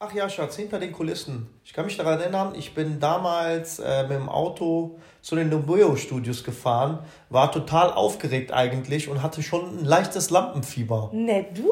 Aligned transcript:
Ach 0.00 0.14
ja, 0.14 0.28
Schatz, 0.28 0.54
hinter 0.54 0.78
den 0.78 0.92
Kulissen. 0.92 1.48
Ich 1.64 1.72
kann 1.72 1.84
mich 1.84 1.96
daran 1.96 2.20
erinnern, 2.20 2.54
ich 2.56 2.72
bin 2.72 3.00
damals 3.00 3.80
äh, 3.80 4.04
mit 4.04 4.12
dem 4.12 4.28
Auto 4.28 5.00
zu 5.22 5.34
den 5.34 5.48
Nobuo 5.48 5.96
Studios 5.96 6.44
gefahren, 6.44 7.00
war 7.30 7.50
total 7.50 7.92
aufgeregt 7.92 8.52
eigentlich 8.52 9.08
und 9.08 9.24
hatte 9.24 9.42
schon 9.42 9.80
ein 9.80 9.84
leichtes 9.84 10.30
Lampenfieber. 10.30 11.10
Ne, 11.12 11.46
du? 11.52 11.68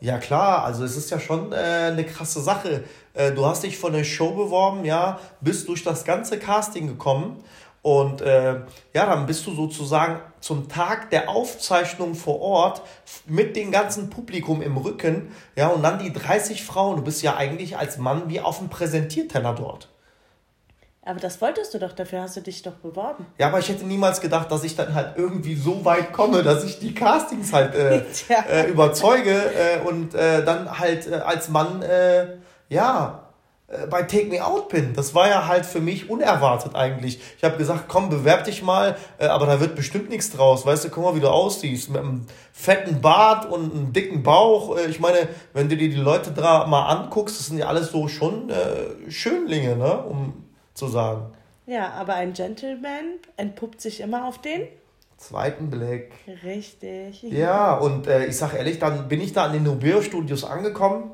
Ja 0.00 0.18
klar, 0.18 0.64
also 0.64 0.84
es 0.84 0.96
ist 0.96 1.10
ja 1.10 1.20
schon 1.20 1.52
äh, 1.52 1.54
eine 1.92 2.02
krasse 2.02 2.40
Sache. 2.40 2.82
Äh, 3.14 3.30
du 3.30 3.46
hast 3.46 3.62
dich 3.62 3.78
von 3.78 3.92
der 3.92 4.02
Show 4.02 4.32
beworben, 4.32 4.84
ja, 4.84 5.20
bist 5.40 5.68
durch 5.68 5.84
das 5.84 6.04
ganze 6.04 6.40
Casting 6.40 6.88
gekommen 6.88 7.44
und 7.82 8.20
äh, 8.20 8.60
ja, 8.92 9.06
dann 9.06 9.26
bist 9.26 9.46
du 9.46 9.54
sozusagen 9.54 10.20
zum 10.40 10.68
Tag 10.68 11.10
der 11.10 11.28
Aufzeichnung 11.28 12.14
vor 12.14 12.40
Ort 12.40 12.82
mit 13.26 13.56
dem 13.56 13.70
ganzen 13.70 14.10
Publikum 14.10 14.62
im 14.62 14.76
Rücken, 14.76 15.32
ja, 15.56 15.68
und 15.68 15.82
dann 15.82 15.98
die 15.98 16.12
30 16.12 16.64
Frauen. 16.64 16.96
Du 16.96 17.02
bist 17.02 17.22
ja 17.22 17.36
eigentlich 17.36 17.76
als 17.76 17.98
Mann 17.98 18.28
wie 18.28 18.40
auf 18.40 18.58
dem 18.58 18.68
Präsentierteller 18.68 19.54
dort. 19.54 19.88
Aber 21.08 21.20
das 21.20 21.40
wolltest 21.40 21.72
du 21.72 21.78
doch, 21.78 21.92
dafür 21.92 22.20
hast 22.20 22.36
du 22.36 22.42
dich 22.42 22.60
doch 22.62 22.74
beworben. 22.74 23.24
Ja, 23.38 23.46
aber 23.46 23.60
ich 23.60 23.70
hätte 23.70 23.86
niemals 23.86 24.20
gedacht, 24.20 24.52
dass 24.52 24.62
ich 24.62 24.76
dann 24.76 24.94
halt 24.94 25.16
irgendwie 25.16 25.54
so 25.54 25.82
weit 25.86 26.12
komme, 26.12 26.42
dass 26.42 26.64
ich 26.64 26.80
die 26.80 26.94
Castings 26.94 27.50
halt 27.54 27.74
äh, 27.74 28.04
äh, 28.50 28.68
überzeuge 28.68 29.30
äh, 29.32 29.88
und 29.88 30.14
äh, 30.14 30.44
dann 30.44 30.78
halt 30.78 31.06
äh, 31.06 31.14
als 31.14 31.48
Mann, 31.48 31.82
ja, 32.68 33.27
bei 33.90 34.02
Take 34.02 34.26
Me 34.26 34.44
Out 34.44 34.70
bin. 34.70 34.94
Das 34.94 35.14
war 35.14 35.28
ja 35.28 35.46
halt 35.46 35.66
für 35.66 35.80
mich 35.80 36.08
unerwartet 36.08 36.74
eigentlich. 36.74 37.20
Ich 37.36 37.44
habe 37.44 37.58
gesagt, 37.58 37.84
komm, 37.86 38.08
bewerb 38.08 38.44
dich 38.44 38.62
mal, 38.62 38.96
äh, 39.18 39.26
aber 39.26 39.44
da 39.44 39.60
wird 39.60 39.76
bestimmt 39.76 40.08
nichts 40.08 40.30
draus. 40.30 40.64
Weißt 40.64 40.86
du, 40.86 40.88
guck 40.88 41.04
mal, 41.04 41.14
wie 41.14 41.20
du 41.20 41.28
aussiehst. 41.28 41.90
Mit 41.90 42.00
einem 42.00 42.26
fetten 42.52 43.02
Bart 43.02 43.44
und 43.50 43.74
einem 43.74 43.92
dicken 43.92 44.22
Bauch. 44.22 44.78
Äh, 44.78 44.86
ich 44.86 45.00
meine, 45.00 45.28
wenn 45.52 45.68
du 45.68 45.76
dir 45.76 45.90
die 45.90 45.96
Leute 45.96 46.30
da 46.30 46.66
mal 46.66 46.86
anguckst, 46.86 47.38
das 47.38 47.48
sind 47.48 47.58
ja 47.58 47.66
alles 47.66 47.90
so 47.90 48.08
schon 48.08 48.48
äh, 48.48 49.10
Schönlinge, 49.10 49.76
ne? 49.76 50.02
um 50.02 50.44
zu 50.72 50.88
sagen. 50.88 51.32
Ja, 51.66 51.90
aber 51.90 52.14
ein 52.14 52.32
Gentleman 52.32 53.18
entpuppt 53.36 53.82
sich 53.82 54.00
immer 54.00 54.26
auf 54.26 54.38
den 54.38 54.62
zweiten 55.18 55.68
Blick. 55.68 56.12
Richtig. 56.42 57.22
Ja, 57.22 57.74
und 57.74 58.06
äh, 58.06 58.24
ich 58.24 58.38
sag 58.38 58.54
ehrlich, 58.54 58.78
dann 58.78 59.08
bin 59.08 59.20
ich 59.20 59.34
da 59.34 59.44
an 59.44 59.52
den 59.52 59.64
Nobel 59.64 60.02
Studios 60.02 60.44
angekommen 60.44 61.10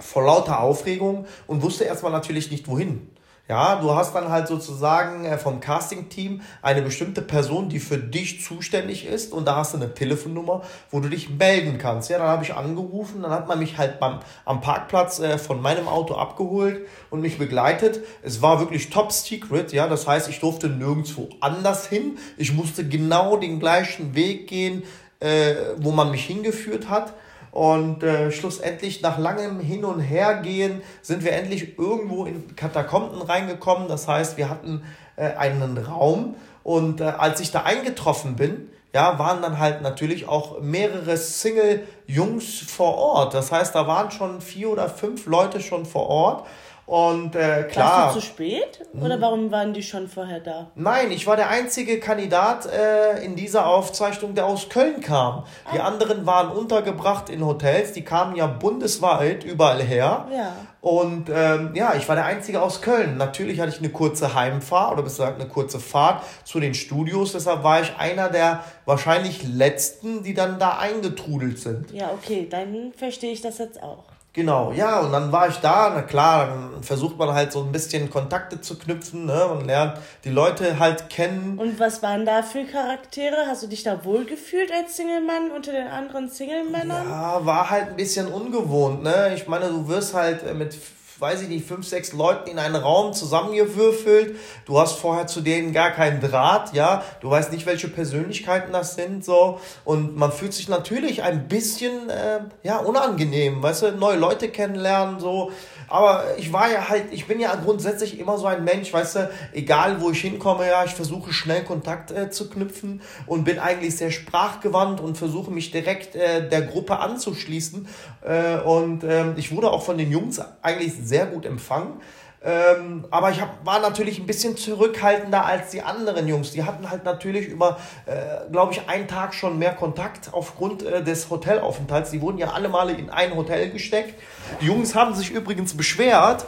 vor 0.00 0.24
lauter 0.24 0.60
Aufregung 0.60 1.26
und 1.46 1.62
wusste 1.62 1.84
erstmal 1.84 2.12
natürlich 2.12 2.50
nicht 2.50 2.68
wohin. 2.68 3.10
Ja, 3.50 3.80
du 3.80 3.92
hast 3.96 4.14
dann 4.14 4.28
halt 4.28 4.46
sozusagen 4.46 5.24
äh, 5.24 5.36
vom 5.36 5.58
Casting-Team 5.58 6.40
eine 6.62 6.82
bestimmte 6.82 7.20
Person, 7.20 7.68
die 7.68 7.80
für 7.80 7.98
dich 7.98 8.44
zuständig 8.44 9.04
ist 9.04 9.32
und 9.32 9.44
da 9.48 9.56
hast 9.56 9.72
du 9.72 9.78
eine 9.78 9.92
Telefonnummer, 9.92 10.62
wo 10.92 11.00
du 11.00 11.08
dich 11.08 11.30
melden 11.30 11.76
kannst. 11.76 12.10
Ja, 12.10 12.18
dann 12.18 12.28
habe 12.28 12.44
ich 12.44 12.54
angerufen, 12.54 13.22
dann 13.22 13.32
hat 13.32 13.48
man 13.48 13.58
mich 13.58 13.76
halt 13.76 13.98
beim, 13.98 14.20
am 14.44 14.60
Parkplatz 14.60 15.18
äh, 15.18 15.36
von 15.36 15.60
meinem 15.60 15.88
Auto 15.88 16.14
abgeholt 16.14 16.86
und 17.10 17.22
mich 17.22 17.38
begleitet. 17.38 18.04
Es 18.22 18.40
war 18.40 18.60
wirklich 18.60 18.88
top 18.88 19.10
secret, 19.10 19.72
ja, 19.72 19.88
das 19.88 20.06
heißt, 20.06 20.28
ich 20.28 20.38
durfte 20.38 20.68
nirgendwo 20.68 21.28
anders 21.40 21.88
hin. 21.88 22.18
Ich 22.36 22.52
musste 22.52 22.86
genau 22.86 23.36
den 23.36 23.58
gleichen 23.58 24.14
Weg 24.14 24.46
gehen, 24.46 24.84
äh, 25.18 25.56
wo 25.78 25.90
man 25.90 26.12
mich 26.12 26.24
hingeführt 26.24 26.88
hat. 26.88 27.14
Und 27.52 28.02
äh, 28.02 28.30
schlussendlich 28.30 29.02
nach 29.02 29.18
langem 29.18 29.58
Hin 29.60 29.84
und 29.84 30.00
Hergehen 30.00 30.82
sind 31.02 31.24
wir 31.24 31.32
endlich 31.32 31.78
irgendwo 31.78 32.24
in 32.24 32.54
Katakomben 32.54 33.20
reingekommen. 33.22 33.88
Das 33.88 34.06
heißt, 34.06 34.36
wir 34.36 34.48
hatten 34.48 34.82
äh, 35.16 35.34
einen 35.34 35.78
Raum 35.78 36.36
und 36.62 37.00
äh, 37.00 37.04
als 37.04 37.40
ich 37.40 37.50
da 37.50 37.62
eingetroffen 37.62 38.36
bin, 38.36 38.68
ja, 38.92 39.18
waren 39.18 39.40
dann 39.40 39.58
halt 39.58 39.82
natürlich 39.82 40.26
auch 40.26 40.60
mehrere 40.60 41.16
Single-Jungs 41.16 42.60
vor 42.60 42.96
Ort. 42.96 43.34
Das 43.34 43.52
heißt, 43.52 43.74
da 43.74 43.86
waren 43.86 44.10
schon 44.10 44.40
vier 44.40 44.70
oder 44.70 44.88
fünf 44.88 45.26
Leute 45.26 45.60
schon 45.60 45.86
vor 45.86 46.08
Ort. 46.08 46.46
Und 46.90 47.36
äh, 47.36 47.68
klar. 47.70 48.06
Warst 48.06 48.16
du 48.16 48.20
zu 48.20 48.26
spät? 48.26 48.84
Oder 49.00 49.14
hm. 49.14 49.20
warum 49.20 49.52
waren 49.52 49.72
die 49.72 49.82
schon 49.84 50.08
vorher 50.08 50.40
da? 50.40 50.72
Nein, 50.74 51.12
ich 51.12 51.24
war 51.24 51.36
der 51.36 51.48
einzige 51.48 52.00
Kandidat 52.00 52.66
äh, 52.66 53.24
in 53.24 53.36
dieser 53.36 53.68
Aufzeichnung, 53.68 54.34
der 54.34 54.46
aus 54.46 54.68
Köln 54.68 55.00
kam. 55.00 55.44
Die 55.72 55.78
ah. 55.78 55.84
anderen 55.84 56.26
waren 56.26 56.50
untergebracht 56.50 57.28
in 57.28 57.46
Hotels, 57.46 57.92
die 57.92 58.02
kamen 58.02 58.34
ja 58.34 58.48
bundesweit 58.48 59.44
überall 59.44 59.80
her. 59.80 60.26
Ja. 60.34 60.52
Und 60.80 61.30
ähm, 61.32 61.76
ja, 61.76 61.94
ich 61.94 62.08
war 62.08 62.16
der 62.16 62.24
Einzige 62.24 62.60
aus 62.60 62.82
Köln. 62.82 63.16
Natürlich 63.16 63.60
hatte 63.60 63.70
ich 63.70 63.78
eine 63.78 63.90
kurze 63.90 64.34
Heimfahrt 64.34 64.94
oder 64.94 65.04
besser 65.04 65.26
gesagt 65.26 65.40
eine 65.40 65.48
kurze 65.48 65.78
Fahrt 65.78 66.24
zu 66.42 66.58
den 66.58 66.74
Studios. 66.74 67.30
Deshalb 67.30 67.62
war 67.62 67.82
ich 67.82 67.94
einer 67.98 68.30
der 68.30 68.64
wahrscheinlich 68.84 69.44
letzten, 69.44 70.24
die 70.24 70.34
dann 70.34 70.58
da 70.58 70.78
eingetrudelt 70.78 71.60
sind. 71.60 71.92
Ja, 71.92 72.10
okay, 72.10 72.48
dann 72.50 72.92
verstehe 72.96 73.30
ich 73.30 73.42
das 73.42 73.58
jetzt 73.58 73.80
auch. 73.80 74.09
Genau, 74.32 74.70
ja, 74.70 75.00
und 75.00 75.12
dann 75.12 75.32
war 75.32 75.48
ich 75.48 75.56
da, 75.56 75.90
na 75.92 76.02
klar, 76.02 76.46
dann 76.46 76.82
versucht 76.84 77.18
man 77.18 77.34
halt 77.34 77.50
so 77.50 77.64
ein 77.64 77.72
bisschen 77.72 78.10
Kontakte 78.10 78.60
zu 78.60 78.78
knüpfen, 78.78 79.26
ne, 79.26 79.46
und 79.46 79.66
lernt 79.66 79.94
die 80.22 80.30
Leute 80.30 80.78
halt 80.78 81.10
kennen. 81.10 81.58
Und 81.58 81.80
was 81.80 82.00
waren 82.00 82.24
da 82.24 82.42
für 82.42 82.64
Charaktere? 82.64 83.46
Hast 83.48 83.64
du 83.64 83.66
dich 83.66 83.82
da 83.82 84.04
wohl 84.04 84.24
gefühlt 84.24 84.70
als 84.72 84.96
Single-Mann 84.96 85.50
unter 85.50 85.72
den 85.72 85.88
anderen 85.88 86.28
Single-Männern? 86.28 87.08
Ja, 87.08 87.44
war 87.44 87.70
halt 87.70 87.88
ein 87.88 87.96
bisschen 87.96 88.28
ungewohnt, 88.28 89.02
ne, 89.02 89.32
ich 89.34 89.48
meine, 89.48 89.66
du 89.66 89.88
wirst 89.88 90.14
halt 90.14 90.56
mit 90.56 90.76
weiß 91.20 91.42
ich 91.42 91.48
nicht, 91.48 91.66
fünf, 91.66 91.86
sechs 91.86 92.12
Leuten 92.12 92.48
in 92.48 92.58
einen 92.58 92.76
Raum 92.76 93.12
zusammengewürfelt. 93.12 94.36
Du 94.64 94.78
hast 94.78 94.98
vorher 94.98 95.26
zu 95.26 95.40
denen 95.40 95.72
gar 95.72 95.90
keinen 95.90 96.20
Draht, 96.20 96.72
ja. 96.74 97.04
Du 97.20 97.30
weißt 97.30 97.52
nicht, 97.52 97.66
welche 97.66 97.88
Persönlichkeiten 97.88 98.72
das 98.72 98.94
sind, 98.94 99.24
so. 99.24 99.60
Und 99.84 100.16
man 100.16 100.32
fühlt 100.32 100.54
sich 100.54 100.68
natürlich 100.68 101.22
ein 101.22 101.48
bisschen, 101.48 102.08
äh, 102.08 102.40
ja, 102.62 102.78
unangenehm, 102.78 103.62
weißt 103.62 103.82
du, 103.82 103.92
neue 103.92 104.16
Leute 104.16 104.48
kennenlernen, 104.48 105.20
so. 105.20 105.52
Aber 105.90 106.24
ich 106.38 106.52
war 106.52 106.70
ja 106.70 106.88
halt, 106.88 107.06
ich 107.10 107.26
bin 107.26 107.40
ja 107.40 107.54
grundsätzlich 107.56 108.18
immer 108.18 108.38
so 108.38 108.46
ein 108.46 108.62
Mensch, 108.62 108.92
weißt 108.92 109.16
du, 109.16 109.30
egal 109.52 110.00
wo 110.00 110.10
ich 110.10 110.20
hinkomme, 110.20 110.66
ja, 110.66 110.84
ich 110.84 110.92
versuche 110.92 111.32
schnell 111.32 111.64
Kontakt 111.64 112.12
äh, 112.12 112.30
zu 112.30 112.48
knüpfen 112.48 113.02
und 113.26 113.42
bin 113.44 113.58
eigentlich 113.58 113.96
sehr 113.96 114.12
sprachgewandt 114.12 115.00
und 115.00 115.18
versuche 115.18 115.50
mich 115.50 115.72
direkt 115.72 116.14
äh, 116.14 116.48
der 116.48 116.62
Gruppe 116.62 117.00
anzuschließen. 117.00 117.88
Äh, 118.22 118.58
und 118.60 119.02
ähm, 119.02 119.34
ich 119.36 119.54
wurde 119.54 119.70
auch 119.70 119.82
von 119.82 119.98
den 119.98 120.12
Jungs 120.12 120.40
eigentlich 120.62 120.94
sehr 120.94 121.26
gut 121.26 121.44
empfangen. 121.44 122.00
Ähm, 122.42 123.06
aber 123.10 123.30
ich 123.30 123.40
hab, 123.40 123.66
war 123.66 123.80
natürlich 123.80 124.18
ein 124.18 124.26
bisschen 124.26 124.56
zurückhaltender 124.56 125.44
als 125.44 125.70
die 125.70 125.82
anderen 125.82 126.26
Jungs. 126.26 126.52
Die 126.52 126.64
hatten 126.64 126.90
halt 126.90 127.04
natürlich 127.04 127.48
über, 127.48 127.78
äh, 128.06 128.50
glaube 128.50 128.72
ich, 128.72 128.88
einen 128.88 129.06
Tag 129.08 129.34
schon 129.34 129.58
mehr 129.58 129.74
Kontakt 129.74 130.30
aufgrund 130.32 130.82
äh, 130.82 131.04
des 131.04 131.28
Hotelaufenthalts. 131.28 132.10
Die 132.10 132.22
wurden 132.22 132.38
ja 132.38 132.52
alle 132.52 132.70
Male 132.70 132.92
in 132.92 133.10
ein 133.10 133.36
Hotel 133.36 133.70
gesteckt. 133.70 134.18
Die 134.62 134.66
Jungs 134.66 134.94
haben 134.94 135.14
sich 135.14 135.30
übrigens 135.30 135.76
beschwert, 135.76 136.46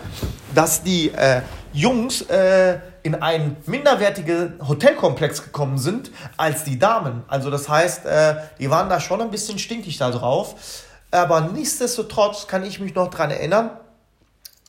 dass 0.55 0.83
die 0.83 1.11
äh, 1.11 1.43
Jungs 1.75 2.23
äh, 2.23 2.79
in 3.03 3.17
einen 3.17 3.59
minderwertigen 3.67 4.61
Hotelkomplex 4.67 5.43
gekommen 5.45 5.77
sind 5.77 6.11
als 6.39 6.65
die 6.65 6.79
Damen. 6.79 7.23
Also 7.29 7.51
das 7.51 7.69
heißt, 7.69 8.07
äh, 8.07 8.37
die 8.59 8.71
waren 8.71 8.89
da 8.89 8.99
schon 8.99 9.21
ein 9.21 9.31
bisschen 9.31 9.59
stinkig 9.59 9.99
da 9.99 10.11
drauf. 10.11 10.55
Aber 11.11 11.43
nichtsdestotrotz 11.43 12.47
kann 12.47 12.65
ich 12.65 12.81
mich 12.81 12.95
noch 12.95 13.09
daran 13.09 13.31
erinnern, 13.31 13.71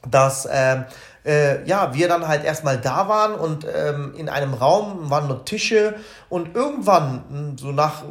dass 0.10 0.48
ähm, 0.52 0.84
äh, 1.26 1.66
ja, 1.66 1.94
wir 1.94 2.08
dann 2.08 2.28
halt 2.28 2.44
erstmal 2.44 2.78
da 2.78 3.08
waren 3.08 3.36
und 3.36 3.66
ähm, 3.66 4.14
in 4.18 4.30
einem 4.30 4.54
Raum 4.54 5.10
waren 5.10 5.28
nur 5.28 5.46
Tische 5.46 5.96
und 6.30 6.56
irgendwann, 6.56 7.24
hm, 7.30 7.58
so 7.58 7.72
nach 7.72 8.04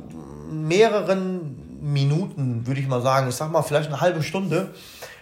mehreren 0.51 1.81
Minuten, 1.81 2.67
würde 2.67 2.81
ich 2.81 2.89
mal 2.89 3.03
sagen, 3.03 3.29
ich 3.29 3.35
sag 3.35 3.51
mal 3.51 3.63
vielleicht 3.63 3.89
eine 3.89 4.01
halbe 4.01 4.23
Stunde, 4.23 4.71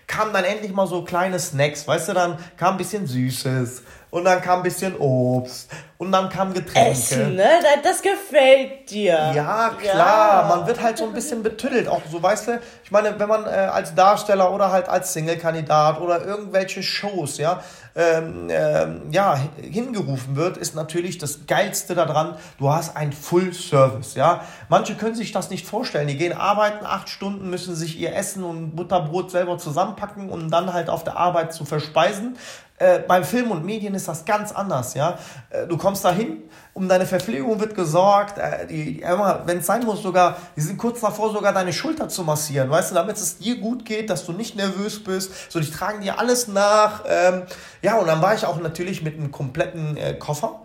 kamen 0.07 0.33
dann 0.33 0.45
endlich 0.45 0.73
mal 0.73 0.87
so 0.87 1.05
kleine 1.05 1.39
Snacks, 1.39 1.87
weißt 1.87 2.09
du, 2.09 2.13
dann 2.15 2.39
kam 2.57 2.75
ein 2.75 2.79
bisschen 2.79 3.07
Süßes 3.07 3.83
und 4.11 4.25
dann 4.25 4.41
kam 4.41 4.61
ein 4.61 4.63
bisschen 4.63 4.97
Obst 4.97 5.71
und 5.99 6.13
dann 6.13 6.29
kam 6.31 6.53
Getränke. 6.53 6.91
Essen, 6.91 7.37
ne? 7.37 7.47
Das 7.83 8.01
gefällt 8.01 8.91
dir. 8.91 9.33
Ja, 9.35 9.71
klar. 9.79 10.49
Ja. 10.49 10.57
Man 10.57 10.67
wird 10.67 10.81
halt 10.81 10.99
so 10.99 11.05
ein 11.05 11.13
bisschen 11.13 11.43
betüttelt. 11.43 11.89
Auch 11.89 12.01
so, 12.11 12.23
weißt 12.23 12.49
du, 12.49 12.61
ich 12.83 12.91
meine, 12.91 13.19
wenn 13.19 13.29
man 13.29 13.45
äh, 13.45 13.51
als 13.51 13.95
Darsteller 13.95 14.53
oder 14.53 14.73
halt 14.73 14.89
als 14.89 15.13
Single-Kandidat 15.13 16.01
oder 16.01 16.25
irgendwelche 16.25 16.83
Shows, 16.83 17.39
ja, 17.39 17.63
ähm, 17.95 18.49
ähm, 18.51 19.03
ja, 19.11 19.39
hingerufen 19.61 20.37
wird, 20.37 20.57
ist 20.57 20.75
natürlich 20.75 21.19
das 21.19 21.47
Geilste 21.47 21.95
daran, 21.95 22.37
du 22.59 22.71
hast 22.71 22.97
ein 22.97 23.13
Full-Service, 23.13 24.15
ja. 24.15 24.45
Manche 24.69 24.95
können 24.95 25.15
sich 25.15 25.33
das 25.33 25.51
nicht 25.51 25.67
vorstellen. 25.67 26.09
Die 26.09 26.17
gehen 26.17 26.33
arbeiten 26.33 26.87
acht 26.87 27.09
Stunden, 27.09 27.51
müssen 27.51 27.75
sich 27.75 27.99
ihr 27.99 28.15
Essen 28.15 28.43
und 28.43 28.75
Butterbrot 28.75 29.31
selber 29.31 29.59
zusammenpacken, 29.59 30.31
um 30.31 30.51
dann 30.51 30.73
halt 30.73 30.89
auf 30.89 31.05
der 31.05 31.17
Arbeit 31.17 31.53
zu 31.53 31.65
verspeisen. 31.65 32.37
Äh, 32.81 33.01
beim 33.01 33.25
Film 33.25 33.51
und 33.51 33.63
Medien 33.63 33.95
ist 33.95 34.09
das 34.09 34.25
ganz 34.25 34.53
anders, 34.53 34.95
ja. 34.95 35.19
Äh, 35.51 35.67
du 35.67 35.77
kommst 35.77 36.03
dahin, 36.03 36.39
um 36.73 36.89
deine 36.89 37.05
Verpflegung 37.05 37.61
wird 37.61 37.75
gesorgt, 37.75 38.39
äh, 38.39 39.03
wenn 39.45 39.59
es 39.59 39.67
sein 39.67 39.85
muss, 39.85 40.03
sogar, 40.03 40.39
die 40.57 40.63
sind 40.63 40.79
kurz 40.79 41.03
davor, 41.03 41.31
sogar 41.31 41.53
deine 41.53 41.75
Schulter 41.75 42.09
zu 42.09 42.25
massieren, 42.25 42.71
weißt 42.71 42.93
du, 42.93 42.95
damit 42.95 43.19
es 43.19 43.37
dir 43.37 43.59
gut 43.59 43.85
geht, 43.85 44.09
dass 44.09 44.25
du 44.25 44.33
nicht 44.33 44.57
nervös 44.57 45.05
bist, 45.05 45.53
so, 45.53 45.61
die 45.61 45.71
tragen 45.71 46.01
dir 46.01 46.19
alles 46.19 46.49
nach, 46.49 47.05
ähm, 47.07 47.43
ja, 47.83 47.99
und 47.99 48.07
dann 48.07 48.23
war 48.23 48.35
ich 48.35 48.47
auch 48.47 48.59
natürlich 48.59 49.03
mit 49.03 49.15
einem 49.19 49.31
kompletten 49.31 49.99
äh, 49.99 50.15
Koffer, 50.15 50.63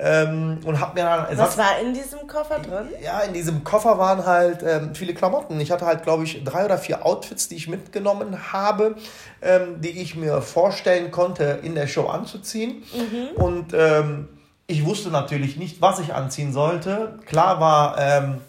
Ähm, 0.00 0.60
und 0.64 0.80
hab 0.80 0.94
mir 0.94 1.02
dann 1.02 1.36
Was 1.36 1.58
war 1.58 1.80
in 1.80 1.92
diesem 1.92 2.26
Koffer 2.28 2.60
drin? 2.60 2.88
Ja, 3.02 3.20
in 3.20 3.32
diesem 3.32 3.64
Koffer 3.64 3.98
waren 3.98 4.24
halt 4.24 4.62
ähm, 4.62 4.94
viele 4.94 5.12
Klamotten. 5.12 5.58
Ich 5.58 5.72
hatte 5.72 5.86
halt, 5.86 6.04
glaube 6.04 6.22
ich, 6.22 6.44
drei 6.44 6.64
oder 6.64 6.78
vier 6.78 7.04
Outfits, 7.04 7.48
die 7.48 7.56
ich 7.56 7.68
mitgenommen 7.68 8.52
habe, 8.52 8.94
ähm, 9.42 9.80
die 9.80 10.00
ich 10.00 10.14
mir 10.14 10.40
vorstellen 10.40 11.10
konnte, 11.10 11.58
in 11.62 11.74
der 11.74 11.88
Show 11.88 12.06
anzuziehen. 12.06 12.84
Mhm. 12.94 13.42
Und 13.42 13.74
ähm, 13.74 14.28
ich 14.68 14.84
wusste 14.84 15.10
natürlich 15.10 15.56
nicht, 15.56 15.80
was 15.80 15.98
ich 15.98 16.14
anziehen 16.14 16.52
sollte. 16.52 17.18
Klar 17.26 17.58
war 17.58 17.98
ähm, 17.98 18.40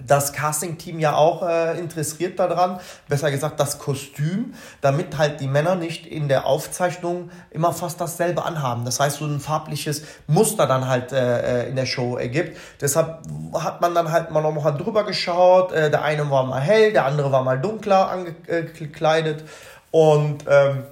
das 0.00 0.32
Casting-Team 0.32 0.98
ja 1.00 1.14
auch 1.14 1.46
äh, 1.46 1.78
interessiert 1.78 2.38
daran, 2.38 2.80
besser 3.08 3.30
gesagt 3.30 3.60
das 3.60 3.78
Kostüm, 3.78 4.54
damit 4.80 5.18
halt 5.18 5.40
die 5.40 5.46
Männer 5.46 5.74
nicht 5.74 6.06
in 6.06 6.28
der 6.28 6.46
Aufzeichnung 6.46 7.30
immer 7.50 7.72
fast 7.72 8.00
dasselbe 8.00 8.44
anhaben. 8.44 8.84
Das 8.84 9.00
heißt, 9.00 9.18
so 9.18 9.26
ein 9.26 9.38
farbliches 9.38 10.02
Muster 10.26 10.66
dann 10.66 10.88
halt 10.88 11.12
äh, 11.12 11.64
äh 11.64 11.68
in 11.68 11.76
der 11.76 11.86
Show 11.86 12.16
ergibt. 12.16 12.56
Deshalb 12.80 13.20
hat 13.54 13.80
man 13.80 13.94
dann 13.94 14.10
halt 14.10 14.30
mal 14.30 14.40
noch 14.40 14.52
mal 14.52 14.72
drüber 14.72 15.04
geschaut. 15.04 15.72
Äh, 15.72 15.90
der 15.90 16.02
eine 16.02 16.30
war 16.30 16.44
mal 16.44 16.60
hell, 16.60 16.92
der 16.92 17.04
andere 17.04 17.30
war 17.30 17.44
mal 17.44 17.60
dunkler 17.60 18.10
angekleidet. 18.10 19.44
Und 19.90 20.44
ähm, 20.48 20.84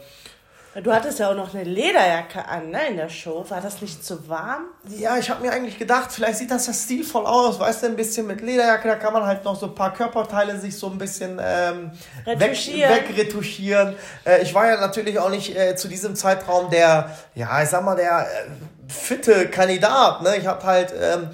Du 0.85 0.93
hattest 0.93 1.19
ja 1.19 1.31
auch 1.31 1.35
noch 1.35 1.53
eine 1.53 1.65
Lederjacke 1.65 2.47
an, 2.47 2.71
ne, 2.71 2.91
in 2.91 2.97
der 2.97 3.09
Show. 3.09 3.45
War 3.49 3.61
das 3.61 3.83
nicht 3.83 4.05
zu 4.05 4.29
warm? 4.29 4.67
Ja, 4.89 5.19
ich 5.19 5.29
habe 5.29 5.43
mir 5.43 5.51
eigentlich 5.51 5.79
gedacht, 5.79 6.13
vielleicht 6.13 6.39
sieht 6.39 6.51
das 6.53 6.69
ja 6.69 6.73
stilvoll 6.73 7.27
aus, 7.27 7.59
weißt 7.59 7.83
du, 7.83 7.87
ein 7.89 7.97
bisschen 7.97 8.29
mit 8.29 8.41
Lederjacke, 8.41 8.87
da 8.87 8.95
kann 8.95 9.13
man 9.13 9.27
halt 9.27 9.45
noch 9.45 9.59
so 9.59 9.67
ein 9.67 9.75
paar 9.75 9.93
Körperteile 9.93 10.57
sich 10.61 10.79
so 10.79 10.87
ein 10.87 10.97
bisschen 10.97 11.41
ähm, 11.43 11.91
retuschieren. 12.25 12.89
weg, 12.89 13.09
wegretuschieren. 13.09 13.97
Äh, 14.25 14.43
ich 14.43 14.55
war 14.55 14.69
ja 14.69 14.81
natürlich 14.81 15.19
auch 15.19 15.31
nicht 15.31 15.57
äh, 15.57 15.75
zu 15.75 15.89
diesem 15.89 16.15
Zeitraum 16.15 16.71
der, 16.71 17.17
ja, 17.35 17.61
ich 17.61 17.69
sag 17.69 17.85
mal, 17.85 17.97
der 17.97 18.21
äh, 18.21 18.93
fitte 18.93 19.49
Kandidat, 19.49 20.23
ne? 20.23 20.37
Ich 20.37 20.47
habe 20.47 20.63
halt... 20.65 20.95
Ähm, 20.97 21.31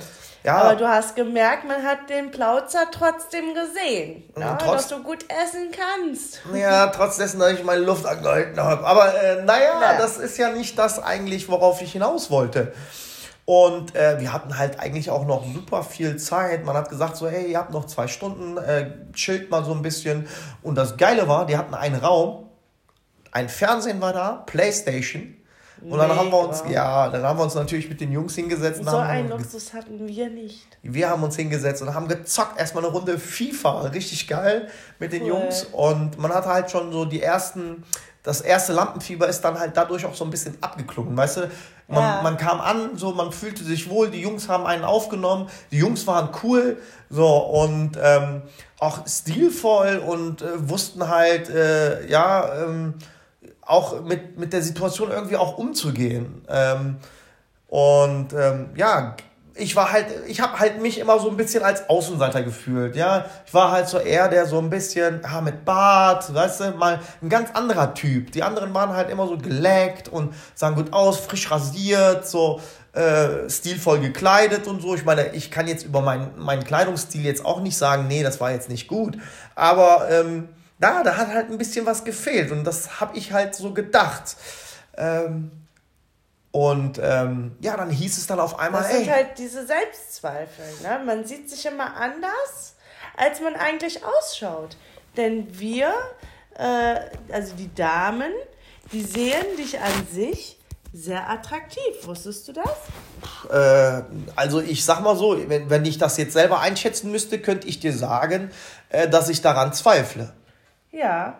ja. 0.46 0.56
Aber 0.58 0.76
du 0.76 0.88
hast 0.88 1.16
gemerkt, 1.16 1.64
man 1.64 1.82
hat 1.82 2.08
den 2.08 2.30
Plauzer 2.30 2.86
trotzdem 2.90 3.52
gesehen, 3.52 4.24
ja, 4.38 4.54
trotz, 4.54 4.88
dass 4.88 4.88
du 4.88 5.02
gut 5.02 5.24
essen 5.24 5.70
kannst. 5.72 6.40
Ja, 6.54 6.86
trotz 6.86 7.16
dessen, 7.16 7.40
dass 7.40 7.52
ich 7.52 7.64
meine 7.64 7.82
Luft 7.82 8.06
angehalten 8.06 8.58
habe. 8.58 8.86
Aber 8.86 9.14
äh, 9.22 9.42
naja, 9.42 9.78
naja, 9.80 9.98
das 9.98 10.18
ist 10.18 10.38
ja 10.38 10.50
nicht 10.50 10.78
das 10.78 11.02
eigentlich, 11.02 11.48
worauf 11.48 11.82
ich 11.82 11.92
hinaus 11.92 12.30
wollte. 12.30 12.72
Und 13.44 13.94
äh, 13.94 14.20
wir 14.20 14.32
hatten 14.32 14.58
halt 14.58 14.80
eigentlich 14.80 15.08
auch 15.10 15.24
noch 15.24 15.44
super 15.52 15.84
viel 15.84 16.16
Zeit. 16.16 16.64
Man 16.64 16.76
hat 16.76 16.88
gesagt 16.88 17.16
so, 17.16 17.28
hey, 17.28 17.50
ihr 17.50 17.58
habt 17.58 17.72
noch 17.72 17.84
zwei 17.86 18.08
Stunden, 18.08 18.56
äh, 18.58 18.90
chillt 19.12 19.50
mal 19.50 19.64
so 19.64 19.72
ein 19.72 19.82
bisschen. 19.82 20.26
Und 20.62 20.74
das 20.74 20.96
Geile 20.96 21.28
war, 21.28 21.46
die 21.46 21.56
hatten 21.56 21.74
einen 21.74 21.94
Raum, 21.94 22.48
ein 23.30 23.48
Fernsehen 23.48 24.00
war 24.00 24.12
da, 24.12 24.42
Playstation, 24.46 25.35
und 25.82 25.98
dann 25.98 26.14
haben 26.16 26.30
wir 26.30 26.38
uns, 26.38 26.62
ja, 26.68 27.08
dann 27.10 27.22
haben 27.22 27.38
wir 27.38 27.44
uns 27.44 27.54
natürlich 27.54 27.88
mit 27.88 28.00
den 28.00 28.10
Jungs 28.10 28.34
hingesetzt. 28.34 28.82
So 28.82 28.96
einen 28.96 29.28
Luxus 29.28 29.74
hatten 29.74 30.06
wir 30.06 30.30
nicht. 30.30 30.66
Wir 30.82 31.10
haben 31.10 31.22
uns 31.22 31.36
hingesetzt 31.36 31.82
und 31.82 31.94
haben 31.94 32.08
gezockt. 32.08 32.58
Erstmal 32.58 32.84
eine 32.84 32.92
Runde 32.92 33.18
FIFA. 33.18 33.82
Richtig 33.88 34.26
geil 34.26 34.68
mit 34.98 35.12
den 35.12 35.22
cool. 35.22 35.28
Jungs. 35.28 35.64
Und 35.72 36.18
man 36.18 36.32
hatte 36.32 36.48
halt 36.48 36.70
schon 36.70 36.92
so 36.92 37.04
die 37.04 37.20
ersten, 37.20 37.84
das 38.22 38.40
erste 38.40 38.72
Lampenfieber 38.72 39.28
ist 39.28 39.42
dann 39.42 39.58
halt 39.58 39.76
dadurch 39.76 40.06
auch 40.06 40.14
so 40.14 40.24
ein 40.24 40.30
bisschen 40.30 40.56
abgeklungen. 40.62 41.14
Weißt 41.14 41.36
du, 41.36 41.50
man, 41.88 42.02
ja. 42.02 42.22
man 42.22 42.38
kam 42.38 42.60
an, 42.60 42.96
so, 42.96 43.12
man 43.12 43.30
fühlte 43.30 43.62
sich 43.62 43.90
wohl. 43.90 44.10
Die 44.10 44.22
Jungs 44.22 44.48
haben 44.48 44.64
einen 44.64 44.82
aufgenommen. 44.82 45.48
Die 45.70 45.78
Jungs 45.78 46.06
waren 46.06 46.30
cool. 46.42 46.78
So, 47.10 47.36
und 47.36 47.98
ähm, 48.02 48.42
auch 48.78 49.06
stilvoll 49.06 49.98
und 49.98 50.40
äh, 50.40 50.68
wussten 50.68 51.08
halt, 51.08 51.50
äh, 51.50 52.06
ja, 52.08 52.64
ähm, 52.64 52.94
auch 53.66 54.02
mit, 54.02 54.38
mit 54.38 54.52
der 54.52 54.62
Situation 54.62 55.10
irgendwie 55.10 55.36
auch 55.36 55.58
umzugehen. 55.58 56.42
Ähm, 56.48 56.96
und 57.68 58.32
ähm, 58.32 58.70
ja, 58.76 59.16
ich 59.58 59.74
war 59.74 59.90
halt, 59.90 60.06
ich 60.26 60.40
habe 60.40 60.58
halt 60.58 60.80
mich 60.80 60.98
immer 60.98 61.18
so 61.18 61.30
ein 61.30 61.36
bisschen 61.36 61.62
als 61.64 61.88
Außenseiter 61.88 62.42
gefühlt, 62.42 62.94
ja. 62.94 63.24
Ich 63.46 63.54
war 63.54 63.72
halt 63.72 63.88
so 63.88 63.98
eher 63.98 64.28
der 64.28 64.46
so 64.46 64.58
ein 64.58 64.70
bisschen, 64.70 65.22
ja, 65.22 65.40
mit 65.40 65.64
Bart, 65.64 66.32
weißt 66.32 66.60
du, 66.60 66.70
mal 66.72 67.00
ein 67.22 67.28
ganz 67.28 67.50
anderer 67.54 67.94
Typ. 67.94 68.32
Die 68.32 68.42
anderen 68.42 68.74
waren 68.74 68.94
halt 68.94 69.10
immer 69.10 69.26
so 69.26 69.38
geleckt 69.38 70.08
und 70.08 70.34
sahen 70.54 70.74
gut 70.74 70.92
aus, 70.92 71.18
frisch 71.20 71.50
rasiert, 71.50 72.28
so 72.28 72.60
äh, 72.92 73.48
stilvoll 73.48 74.00
gekleidet 74.00 74.66
und 74.66 74.82
so. 74.82 74.94
Ich 74.94 75.04
meine, 75.04 75.34
ich 75.34 75.50
kann 75.50 75.66
jetzt 75.66 75.84
über 75.84 76.02
meinen, 76.02 76.38
meinen 76.38 76.64
Kleidungsstil 76.64 77.24
jetzt 77.24 77.44
auch 77.44 77.60
nicht 77.60 77.76
sagen, 77.76 78.06
nee, 78.08 78.22
das 78.22 78.40
war 78.40 78.50
jetzt 78.50 78.68
nicht 78.68 78.88
gut. 78.88 79.16
Aber 79.54 80.08
ähm, 80.10 80.48
da, 80.78 81.02
da 81.02 81.16
hat 81.16 81.28
halt 81.28 81.50
ein 81.50 81.58
bisschen 81.58 81.86
was 81.86 82.04
gefehlt 82.04 82.50
und 82.50 82.64
das 82.64 83.00
habe 83.00 83.16
ich 83.16 83.32
halt 83.32 83.54
so 83.54 83.72
gedacht. 83.72 84.36
Ähm, 84.96 85.50
und 86.50 86.98
ähm, 87.02 87.56
ja, 87.60 87.76
dann 87.76 87.90
hieß 87.90 88.16
es 88.16 88.26
dann 88.26 88.40
auf 88.40 88.58
einmal. 88.58 88.82
Das 88.82 88.92
sind 88.92 89.02
ey, 89.02 89.08
halt 89.08 89.38
diese 89.38 89.66
Selbstzweifel. 89.66 90.64
Ne? 90.82 91.02
Man 91.04 91.24
sieht 91.26 91.50
sich 91.50 91.66
immer 91.66 91.94
anders, 91.96 92.76
als 93.16 93.40
man 93.40 93.56
eigentlich 93.56 94.00
ausschaut. 94.04 94.76
Denn 95.16 95.46
wir, 95.58 95.92
äh, 96.56 96.96
also 97.30 97.54
die 97.56 97.74
Damen, 97.74 98.32
die 98.92 99.02
sehen 99.02 99.56
dich 99.58 99.78
an 99.80 100.06
sich 100.10 100.58
sehr 100.92 101.28
attraktiv. 101.28 101.82
Wusstest 102.04 102.48
du 102.48 102.54
das? 102.54 103.50
Äh, 103.50 104.02
also 104.34 104.60
ich 104.60 104.82
sag 104.84 105.00
mal 105.02 105.16
so, 105.16 105.36
wenn, 105.48 105.68
wenn 105.68 105.84
ich 105.84 105.98
das 105.98 106.16
jetzt 106.16 106.32
selber 106.32 106.60
einschätzen 106.60 107.10
müsste, 107.10 107.38
könnte 107.38 107.66
ich 107.66 107.80
dir 107.80 107.92
sagen, 107.92 108.50
äh, 108.88 109.08
dass 109.08 109.28
ich 109.28 109.42
daran 109.42 109.74
zweifle. 109.74 110.32
Ja. 110.96 111.36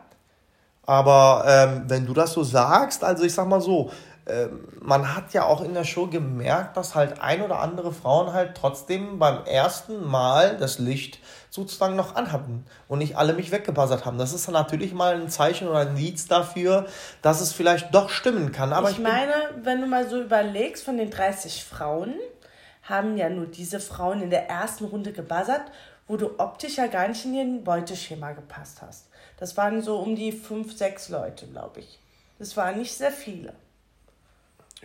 Aber 0.84 1.44
ähm, 1.46 1.84
wenn 1.88 2.06
du 2.06 2.12
das 2.12 2.32
so 2.32 2.44
sagst, 2.44 3.02
also 3.02 3.24
ich 3.24 3.34
sag 3.34 3.48
mal 3.48 3.60
so, 3.60 3.90
ähm, 4.28 4.68
man 4.80 5.14
hat 5.14 5.32
ja 5.32 5.44
auch 5.44 5.62
in 5.62 5.72
der 5.72 5.84
Show 5.84 6.08
gemerkt, 6.08 6.76
dass 6.76 6.94
halt 6.94 7.20
ein 7.20 7.42
oder 7.42 7.60
andere 7.60 7.92
Frauen 7.92 8.32
halt 8.32 8.56
trotzdem 8.56 9.18
beim 9.18 9.44
ersten 9.44 10.04
Mal 10.04 10.56
das 10.56 10.78
Licht 10.78 11.20
sozusagen 11.50 11.96
noch 11.96 12.16
anhatten 12.16 12.64
und 12.86 12.98
nicht 12.98 13.16
alle 13.16 13.32
mich 13.32 13.50
weggebuzzert 13.50 14.04
haben. 14.04 14.18
Das 14.18 14.32
ist 14.32 14.48
natürlich 14.48 14.92
mal 14.92 15.14
ein 15.14 15.28
Zeichen 15.28 15.68
oder 15.68 15.80
ein 15.80 15.96
Lied 15.96 16.30
dafür, 16.30 16.86
dass 17.22 17.40
es 17.40 17.52
vielleicht 17.52 17.94
doch 17.94 18.10
stimmen 18.10 18.52
kann. 18.52 18.72
Aber 18.72 18.90
ich, 18.90 18.98
ich 18.98 19.02
meine, 19.02 19.32
wenn 19.62 19.80
du 19.80 19.86
mal 19.86 20.08
so 20.08 20.20
überlegst, 20.20 20.84
von 20.84 20.98
den 20.98 21.10
30 21.10 21.64
Frauen 21.64 22.14
haben 22.82 23.16
ja 23.16 23.28
nur 23.30 23.46
diese 23.46 23.80
Frauen 23.80 24.22
in 24.22 24.30
der 24.30 24.48
ersten 24.48 24.84
Runde 24.84 25.12
gebuzzert, 25.12 25.62
wo 26.06 26.16
du 26.16 26.38
optisch 26.38 26.76
ja 26.76 26.86
gar 26.86 27.08
nicht 27.08 27.24
in 27.24 27.34
ihr 27.34 27.64
Beuteschema 27.64 28.32
gepasst 28.32 28.82
hast. 28.82 29.08
Das 29.38 29.56
waren 29.56 29.82
so 29.82 29.98
um 29.98 30.16
die 30.16 30.32
fünf, 30.32 30.76
sechs 30.76 31.08
Leute, 31.08 31.46
glaube 31.46 31.80
ich. 31.80 31.98
Das 32.38 32.56
waren 32.56 32.78
nicht 32.78 32.94
sehr 32.94 33.12
viele. 33.12 33.54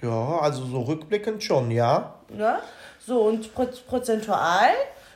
Ja, 0.02 0.40
also 0.40 0.66
so 0.66 0.82
rückblickend 0.82 1.44
schon, 1.44 1.70
ja. 1.72 2.16
Ja, 2.38 2.62
so 3.00 3.22
und 3.24 3.54
prozentual 3.54 4.72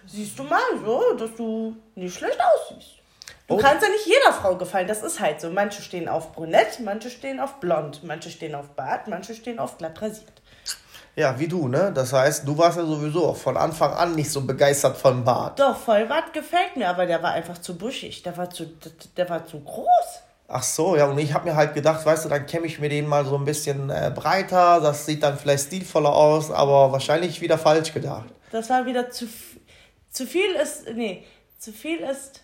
siehst 0.05 0.37
du 0.37 0.43
mal 0.43 0.61
so, 0.83 1.13
dass 1.17 1.35
du 1.35 1.75
nicht 1.95 2.15
schlecht 2.15 2.39
aussiehst. 2.39 2.95
Du 3.47 3.55
oh. 3.55 3.57
kannst 3.57 3.83
ja 3.83 3.89
nicht 3.89 4.05
jeder 4.07 4.33
Frau 4.33 4.55
gefallen, 4.55 4.87
das 4.87 5.03
ist 5.03 5.19
halt 5.19 5.39
so. 5.39 5.49
Manche 5.49 5.81
stehen 5.81 6.09
auf 6.09 6.33
brünett, 6.33 6.79
manche 6.79 7.09
stehen 7.09 7.39
auf 7.39 7.59
blond, 7.59 8.03
manche 8.03 8.31
stehen 8.31 8.55
auf 8.55 8.69
Bart, 8.69 9.07
manche 9.07 9.35
stehen 9.35 9.59
auf 9.59 9.77
glatt 9.77 10.01
rasiert. 10.01 10.41
Ja, 11.15 11.39
wie 11.39 11.47
du, 11.47 11.69
ne? 11.69 11.91
Das 11.95 12.11
heißt, 12.11 12.45
du 12.45 12.57
warst 12.57 12.77
ja 12.77 12.85
sowieso 12.85 13.33
von 13.33 13.55
Anfang 13.55 13.93
an 13.93 14.15
nicht 14.15 14.29
so 14.29 14.41
begeistert 14.41 14.97
von 14.97 15.23
Bart. 15.23 15.57
Doch, 15.59 15.77
Vollbart 15.77 16.33
gefällt 16.33 16.75
mir, 16.75 16.89
aber 16.89 17.05
der 17.05 17.23
war 17.23 17.31
einfach 17.31 17.57
zu 17.57 17.77
buschig. 17.77 18.21
Der 18.23 18.35
war 18.35 18.49
zu, 18.49 18.65
der 19.15 19.29
war 19.29 19.45
zu 19.45 19.61
groß. 19.61 19.87
Ach 20.47 20.61
so, 20.61 20.95
ja, 20.95 21.05
und 21.05 21.17
ich 21.17 21.33
habe 21.33 21.49
mir 21.49 21.55
halt 21.55 21.73
gedacht, 21.73 22.05
weißt 22.05 22.25
du, 22.25 22.29
dann 22.29 22.45
kämme 22.45 22.67
ich 22.67 22.79
mir 22.79 22.89
den 22.89 23.07
mal 23.07 23.25
so 23.25 23.35
ein 23.35 23.45
bisschen 23.45 23.89
äh, 23.89 24.11
breiter, 24.13 24.79
das 24.79 25.05
sieht 25.05 25.23
dann 25.23 25.39
vielleicht 25.39 25.67
stilvoller 25.67 26.13
aus, 26.13 26.51
aber 26.51 26.91
wahrscheinlich 26.91 27.41
wieder 27.41 27.57
falsch 27.57 27.93
gedacht. 27.93 28.25
Das 28.51 28.69
war 28.69 28.85
wieder 28.85 29.09
zu, 29.09 29.25
zu 30.11 30.27
viel 30.27 30.53
ist, 30.61 30.85
nee, 30.93 31.23
zu 31.57 31.71
viel 31.71 31.97
ist 31.99 32.41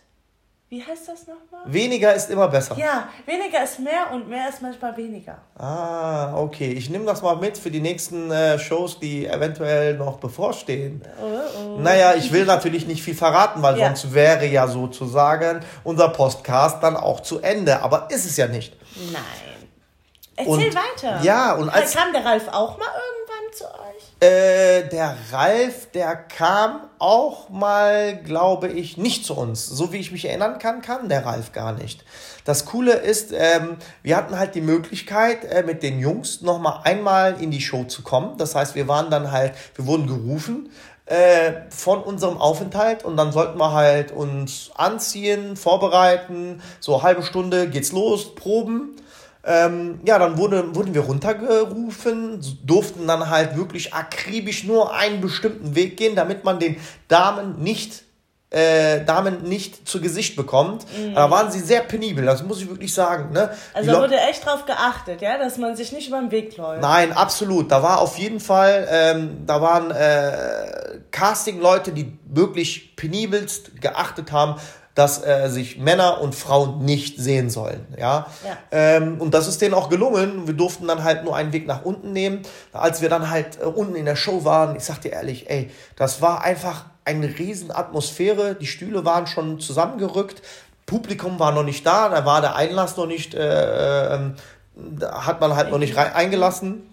wie 0.71 0.81
heißt 0.81 1.09
das 1.09 1.27
nochmal? 1.27 1.63
Weniger 1.65 2.13
ist 2.13 2.29
immer 2.29 2.47
besser. 2.47 2.77
Ja, 2.77 3.09
weniger 3.25 3.61
ist 3.61 3.77
mehr 3.79 4.09
und 4.13 4.29
mehr 4.29 4.47
ist 4.47 4.61
manchmal 4.61 4.95
weniger. 4.95 5.37
Ah, 5.57 6.33
okay. 6.37 6.71
Ich 6.71 6.89
nehme 6.89 7.03
das 7.03 7.21
mal 7.21 7.35
mit 7.35 7.57
für 7.57 7.69
die 7.69 7.81
nächsten 7.81 8.31
äh, 8.31 8.57
Shows, 8.57 8.97
die 8.97 9.27
eventuell 9.27 9.97
noch 9.97 10.17
bevorstehen. 10.19 11.01
Oh, 11.21 11.75
oh. 11.75 11.79
Naja, 11.81 12.13
ich 12.15 12.31
will 12.31 12.45
natürlich 12.45 12.87
nicht 12.87 13.03
viel 13.03 13.15
verraten, 13.15 13.61
weil 13.61 13.77
ja. 13.77 13.87
sonst 13.87 14.13
wäre 14.13 14.45
ja 14.45 14.65
sozusagen 14.65 15.59
unser 15.83 16.07
Podcast 16.07 16.81
dann 16.81 16.95
auch 16.95 17.19
zu 17.19 17.41
Ende. 17.41 17.83
Aber 17.83 18.07
ist 18.09 18.23
es 18.23 18.37
ja 18.37 18.47
nicht. 18.47 18.73
Nein. 19.11 19.21
Erzähl 20.37 20.53
und, 20.53 20.75
weiter. 20.75 21.19
Ja, 21.21 21.53
und 21.53 21.69
als. 21.69 21.93
Kam 21.93 22.13
der 22.13 22.23
Ralf 22.23 22.47
auch 22.47 22.77
mal? 22.77 22.87
Äh, 24.21 24.87
der 24.89 25.17
Ralf, 25.31 25.89
der 25.95 26.15
kam 26.15 26.81
auch 26.99 27.49
mal, 27.49 28.15
glaube 28.17 28.67
ich, 28.67 28.95
nicht 28.95 29.25
zu 29.25 29.35
uns. 29.35 29.65
So 29.65 29.91
wie 29.91 29.97
ich 29.97 30.11
mich 30.11 30.25
erinnern 30.25 30.59
kann, 30.59 30.83
kam 30.83 31.09
der 31.09 31.25
Ralf 31.25 31.53
gar 31.53 31.73
nicht. 31.73 32.05
Das 32.45 32.65
Coole 32.65 32.93
ist, 32.93 33.31
ähm, 33.33 33.77
wir 34.03 34.15
hatten 34.15 34.37
halt 34.37 34.53
die 34.53 34.61
Möglichkeit, 34.61 35.43
äh, 35.45 35.63
mit 35.63 35.81
den 35.81 35.99
Jungs 35.99 36.41
nochmal 36.41 36.81
einmal 36.83 37.41
in 37.41 37.49
die 37.49 37.61
Show 37.61 37.85
zu 37.85 38.03
kommen. 38.03 38.37
Das 38.37 38.53
heißt, 38.53 38.75
wir 38.75 38.87
waren 38.87 39.09
dann 39.09 39.31
halt, 39.31 39.53
wir 39.73 39.87
wurden 39.87 40.05
gerufen 40.05 40.69
äh, 41.07 41.53
von 41.71 42.03
unserem 42.03 42.37
Aufenthalt 42.37 43.03
und 43.03 43.17
dann 43.17 43.31
sollten 43.31 43.57
wir 43.57 43.71
halt 43.71 44.11
uns 44.11 44.69
anziehen, 44.75 45.55
vorbereiten. 45.55 46.61
So 46.79 47.01
halbe 47.01 47.23
Stunde 47.23 47.69
geht's 47.69 47.91
los, 47.91 48.35
proben. 48.35 48.97
Ähm, 49.43 50.00
ja, 50.05 50.19
dann 50.19 50.38
wurde, 50.38 50.75
wurden 50.75 50.93
wir 50.93 51.01
runtergerufen, 51.01 52.43
durften 52.63 53.07
dann 53.07 53.29
halt 53.29 53.57
wirklich 53.57 53.93
akribisch 53.93 54.65
nur 54.65 54.93
einen 54.93 55.19
bestimmten 55.19 55.75
Weg 55.75 55.98
gehen, 55.98 56.15
damit 56.15 56.43
man 56.43 56.60
den 56.60 56.77
Damen 57.07 57.62
nicht 57.62 58.03
äh, 58.51 59.05
Damen 59.05 59.43
nicht 59.43 59.88
zu 59.88 60.01
Gesicht 60.01 60.36
bekommt. 60.36 60.86
Mhm. 60.98 61.15
Da 61.15 61.31
waren 61.31 61.51
sie 61.51 61.60
sehr 61.60 61.81
penibel, 61.81 62.25
das 62.25 62.43
muss 62.43 62.62
ich 62.62 62.70
wirklich 62.70 62.93
sagen. 62.93 63.31
Ne? 63.31 63.50
Also 63.74 63.91
da 63.91 64.01
wurde 64.01 64.20
echt 64.20 64.46
drauf 64.46 64.65
geachtet, 64.65 65.22
ja, 65.22 65.38
dass 65.38 65.58
man 65.58 65.75
sich 65.77 65.93
nicht 65.93 66.10
über 66.10 66.20
den 66.20 66.31
Weg 66.31 66.58
läuft. 66.58 66.81
Nein, 66.81 67.13
absolut. 67.13 67.72
Da 67.72 67.81
war 67.81 68.00
auf 68.00 68.17
jeden 68.17 68.41
Fall, 68.41 68.88
ähm, 68.91 69.43
da 69.48 69.62
waren 69.62 69.91
äh, 69.91 71.00
Casting-Leute, 71.12 71.93
die 71.93 72.17
wirklich 72.25 72.96
penibelst 72.98 73.81
geachtet 73.81 74.34
haben, 74.34 74.60
dass 74.96 75.25
äh, 75.25 75.48
sich 75.48 75.77
Männer 75.77 76.20
und 76.20 76.36
Frauen 76.36 76.84
nicht 76.84 77.17
sehen 77.17 77.50
sollen. 77.50 77.88
Ja? 77.98 78.27
ja. 78.46 78.58
Ähm, 78.72 79.22
und 79.22 79.34
das 79.34 79.48
ist 79.48 79.62
denen 79.62 79.74
auch 79.74 79.89
gelungen. 79.89 80.48
Wir 80.48 80.53
durften 80.53 80.88
dann 80.88 81.05
halt 81.05 81.24
nur 81.24 81.36
einen 81.36 81.53
Weg 81.53 81.65
nach 81.65 81.86
unten 81.86 82.12
nehmen. 82.12 82.41
Als 82.74 83.01
wir 83.01 83.08
dann 83.08 83.29
halt 83.29 83.62
äh, 83.62 83.65
unten 83.65 83.96
in 83.96 84.03
der 84.03 84.17
Show 84.17 84.43
waren, 84.43 84.75
ich 84.75 84.84
sag 84.84 85.00
dir 85.00 85.13
ehrlich, 85.13 85.50
ey, 85.50 85.72
das 85.96 86.22
war 86.22 86.43
einfach 86.43 86.86
eine 87.17 87.37
riesen 87.37 87.71
Atmosphäre. 87.71 88.55
Die 88.55 88.67
Stühle 88.67 89.05
waren 89.05 89.27
schon 89.27 89.59
zusammengerückt. 89.59 90.41
Publikum 90.85 91.39
war 91.39 91.51
noch 91.51 91.63
nicht 91.63 91.85
da, 91.85 92.09
da 92.09 92.25
war 92.25 92.41
der 92.41 92.55
Einlass 92.55 92.97
noch 92.97 93.05
nicht, 93.05 93.33
äh, 93.33 94.15
äh, 94.15 94.31
hat 95.03 95.39
man 95.39 95.55
halt 95.55 95.71
noch 95.71 95.77
nicht 95.77 95.95
rein, 95.95 96.13
eingelassen. 96.13 96.83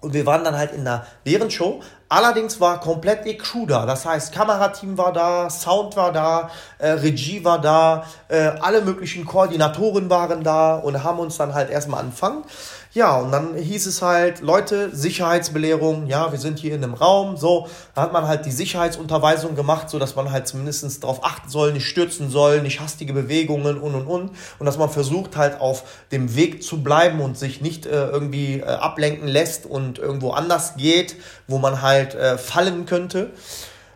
Und 0.00 0.14
wir 0.14 0.24
waren 0.24 0.44
dann 0.44 0.56
halt 0.56 0.72
in 0.72 0.84
der 0.84 1.04
Show. 1.50 1.80
Allerdings 2.08 2.58
war 2.60 2.80
komplett 2.80 3.24
die 3.26 3.36
Crew 3.36 3.66
da. 3.66 3.86
Das 3.86 4.06
heißt, 4.06 4.34
Kamerateam 4.34 4.96
war 4.98 5.12
da, 5.12 5.50
Sound 5.50 5.94
war 5.94 6.10
da, 6.10 6.50
äh, 6.78 6.88
Regie 6.88 7.44
war 7.44 7.60
da, 7.60 8.04
äh, 8.28 8.50
alle 8.60 8.80
möglichen 8.80 9.26
Koordinatoren 9.26 10.08
waren 10.10 10.42
da 10.42 10.76
und 10.76 11.04
haben 11.04 11.18
uns 11.18 11.36
dann 11.36 11.54
halt 11.54 11.70
erstmal 11.70 12.00
angefangen. 12.00 12.44
Ja, 12.92 13.18
und 13.18 13.30
dann 13.30 13.54
hieß 13.54 13.86
es 13.86 14.02
halt, 14.02 14.40
Leute, 14.40 14.90
Sicherheitsbelehrung, 14.92 16.08
ja, 16.08 16.32
wir 16.32 16.40
sind 16.40 16.58
hier 16.58 16.74
in 16.74 16.82
einem 16.82 16.94
Raum, 16.94 17.36
so. 17.36 17.68
Da 17.94 18.02
hat 18.02 18.12
man 18.12 18.26
halt 18.26 18.46
die 18.46 18.50
Sicherheitsunterweisung 18.50 19.54
gemacht, 19.54 19.88
so 19.88 20.00
dass 20.00 20.16
man 20.16 20.32
halt 20.32 20.48
zumindest 20.48 21.04
darauf 21.04 21.22
achten 21.22 21.48
soll, 21.48 21.72
nicht 21.72 21.86
stürzen 21.86 22.30
soll, 22.30 22.62
nicht 22.62 22.80
hastige 22.80 23.12
Bewegungen 23.12 23.78
und 23.78 23.94
und 23.94 24.06
und. 24.08 24.30
Und 24.58 24.66
dass 24.66 24.76
man 24.76 24.90
versucht 24.90 25.36
halt 25.36 25.60
auf 25.60 25.84
dem 26.10 26.34
Weg 26.34 26.64
zu 26.64 26.82
bleiben 26.82 27.20
und 27.20 27.38
sich 27.38 27.60
nicht 27.60 27.86
äh, 27.86 28.08
irgendwie 28.08 28.58
äh, 28.58 28.64
ablenken 28.64 29.28
lässt 29.28 29.66
und 29.66 30.00
irgendwo 30.00 30.32
anders 30.32 30.74
geht, 30.74 31.14
wo 31.46 31.58
man 31.58 31.82
halt 31.82 32.16
äh, 32.16 32.38
fallen 32.38 32.86
könnte. 32.86 33.30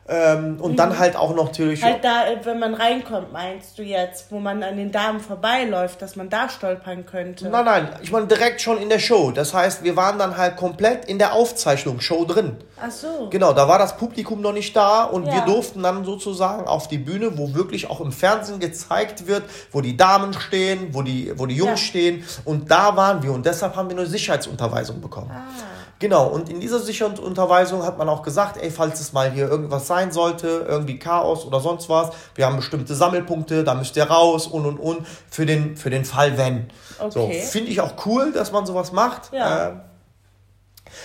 Ähm, 0.06 0.58
und 0.60 0.72
mhm. 0.72 0.76
dann 0.76 0.98
halt 0.98 1.16
auch 1.16 1.34
noch 1.34 1.46
natürlich. 1.54 1.82
Halt 1.82 2.04
da, 2.04 2.24
wenn 2.42 2.58
man 2.58 2.74
reinkommt, 2.74 3.32
meinst 3.32 3.78
du 3.78 3.82
jetzt, 3.82 4.30
wo 4.30 4.38
man 4.38 4.62
an 4.62 4.76
den 4.76 4.92
Damen 4.92 5.20
vorbeiläuft, 5.20 6.02
dass 6.02 6.16
man 6.16 6.28
da 6.28 6.48
stolpern 6.48 7.06
könnte? 7.06 7.48
Nein, 7.48 7.64
nein, 7.64 7.88
ich 8.02 8.12
meine 8.12 8.26
direkt 8.26 8.60
schon 8.60 8.78
in 8.78 8.88
der 8.88 8.98
Show. 8.98 9.30
Das 9.30 9.54
heißt, 9.54 9.82
wir 9.82 9.96
waren 9.96 10.18
dann 10.18 10.36
halt 10.36 10.56
komplett 10.56 11.06
in 11.06 11.18
der 11.18 11.32
Aufzeichnung, 11.32 12.00
Show 12.00 12.24
drin. 12.24 12.56
Ach 12.82 12.90
so. 12.90 13.28
Genau, 13.30 13.52
da 13.52 13.66
war 13.68 13.78
das 13.78 13.96
Publikum 13.96 14.42
noch 14.42 14.52
nicht 14.52 14.76
da 14.76 15.04
und 15.04 15.26
ja. 15.26 15.34
wir 15.34 15.40
durften 15.42 15.82
dann 15.82 16.04
sozusagen 16.04 16.66
auf 16.66 16.88
die 16.88 16.98
Bühne, 16.98 17.38
wo 17.38 17.54
wirklich 17.54 17.88
auch 17.88 18.00
im 18.00 18.12
Fernsehen 18.12 18.60
gezeigt 18.60 19.26
wird, 19.26 19.44
wo 19.72 19.80
die 19.80 19.96
Damen 19.96 20.34
stehen, 20.34 20.88
wo 20.92 21.00
die, 21.00 21.32
wo 21.36 21.46
die 21.46 21.56
Jungs 21.56 21.80
ja. 21.80 21.86
stehen. 21.86 22.24
Und 22.44 22.70
da 22.70 22.96
waren 22.96 23.22
wir 23.22 23.32
und 23.32 23.46
deshalb 23.46 23.76
haben 23.76 23.88
wir 23.88 23.96
eine 23.96 24.06
Sicherheitsunterweisung 24.06 25.00
bekommen. 25.00 25.30
Ah. 25.32 25.73
Genau, 26.00 26.26
und 26.26 26.48
in 26.48 26.60
dieser 26.60 26.80
Sicherungsunterweisung 26.80 27.82
hat 27.82 27.98
man 27.98 28.08
auch 28.08 28.22
gesagt, 28.22 28.56
ey, 28.56 28.70
falls 28.70 29.00
es 29.00 29.12
mal 29.12 29.30
hier 29.30 29.48
irgendwas 29.48 29.86
sein 29.86 30.12
sollte, 30.12 30.66
irgendwie 30.68 30.98
Chaos 30.98 31.44
oder 31.46 31.60
sonst 31.60 31.88
was, 31.88 32.10
wir 32.34 32.46
haben 32.46 32.56
bestimmte 32.56 32.94
Sammelpunkte, 32.94 33.64
da 33.64 33.74
müsst 33.74 33.96
ihr 33.96 34.04
raus 34.04 34.46
und 34.46 34.66
und 34.66 34.78
und 34.78 35.06
für 35.30 35.46
den, 35.46 35.76
für 35.76 35.90
den 35.90 36.04
Fall, 36.04 36.36
wenn. 36.36 36.70
Okay. 36.98 37.42
So, 37.42 37.48
finde 37.50 37.70
ich 37.70 37.80
auch 37.80 37.92
cool, 38.06 38.32
dass 38.32 38.52
man 38.52 38.66
sowas 38.66 38.92
macht. 38.92 39.32
Ja. 39.32 39.68
Äh, 39.68 39.72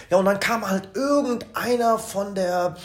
ja, 0.10 0.18
und 0.18 0.26
dann 0.26 0.40
kam 0.40 0.70
halt 0.70 0.90
irgendeiner 0.96 1.98
von 2.00 2.36
der 2.36 2.76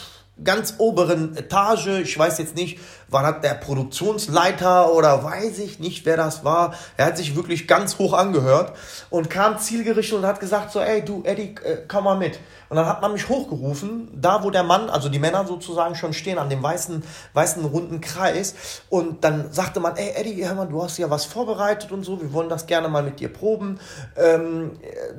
ganz 0.43 0.75
oberen 0.79 1.37
Etage, 1.37 2.01
ich 2.03 2.19
weiß 2.19 2.39
jetzt 2.39 2.57
nicht, 2.57 2.81
war 3.09 3.33
das 3.33 3.43
der 3.43 3.55
Produktionsleiter 3.55 4.93
oder 4.93 5.23
weiß 5.23 5.61
ich 5.61 5.79
nicht, 5.79 6.05
wer 6.05 6.17
das 6.17 6.45
war. 6.45 6.75
Er 6.97 7.07
hat 7.07 7.17
sich 7.17 7.37
wirklich 7.37 7.69
ganz 7.69 7.99
hoch 7.99 8.13
angehört 8.13 8.73
und 9.11 9.31
kam 9.31 9.59
zielgerichtet 9.59 10.19
und 10.19 10.27
hat 10.27 10.41
gesagt 10.41 10.73
so, 10.73 10.81
ey 10.81 11.05
du 11.05 11.23
Eddie, 11.25 11.55
äh, 11.65 11.79
komm 11.87 12.05
mal 12.05 12.17
mit. 12.17 12.41
Und 12.69 12.77
dann 12.77 12.87
hat 12.87 13.03
man 13.03 13.13
mich 13.13 13.29
hochgerufen, 13.29 14.09
da 14.21 14.43
wo 14.43 14.51
der 14.51 14.65
Mann, 14.65 14.91
also 14.91 15.09
die 15.09 15.21
Männer 15.21 15.47
sozusagen 15.47 15.95
schon 15.95 16.13
stehen 16.13 16.39
an 16.39 16.49
dem 16.49 16.61
weißen, 16.61 17.05
weißen 17.33 17.65
runden 17.65 18.01
Kreis. 18.01 18.55
Und 18.89 19.23
dann 19.23 19.53
sagte 19.53 19.79
man, 19.79 19.97
ey 19.97 20.15
Eddie, 20.17 20.45
hör 20.45 20.55
mal, 20.55 20.67
du 20.67 20.83
hast 20.83 20.99
ja 20.99 21.09
was 21.09 21.25
vorbereitet 21.25 21.93
und 21.93 22.03
so, 22.03 22.21
wir 22.21 22.33
wollen 22.33 22.49
das 22.49 22.67
gerne 22.67 22.89
mal 22.89 23.05
mit 23.05 23.21
dir 23.21 23.33
proben, 23.33 23.79
ähm, 24.17 24.73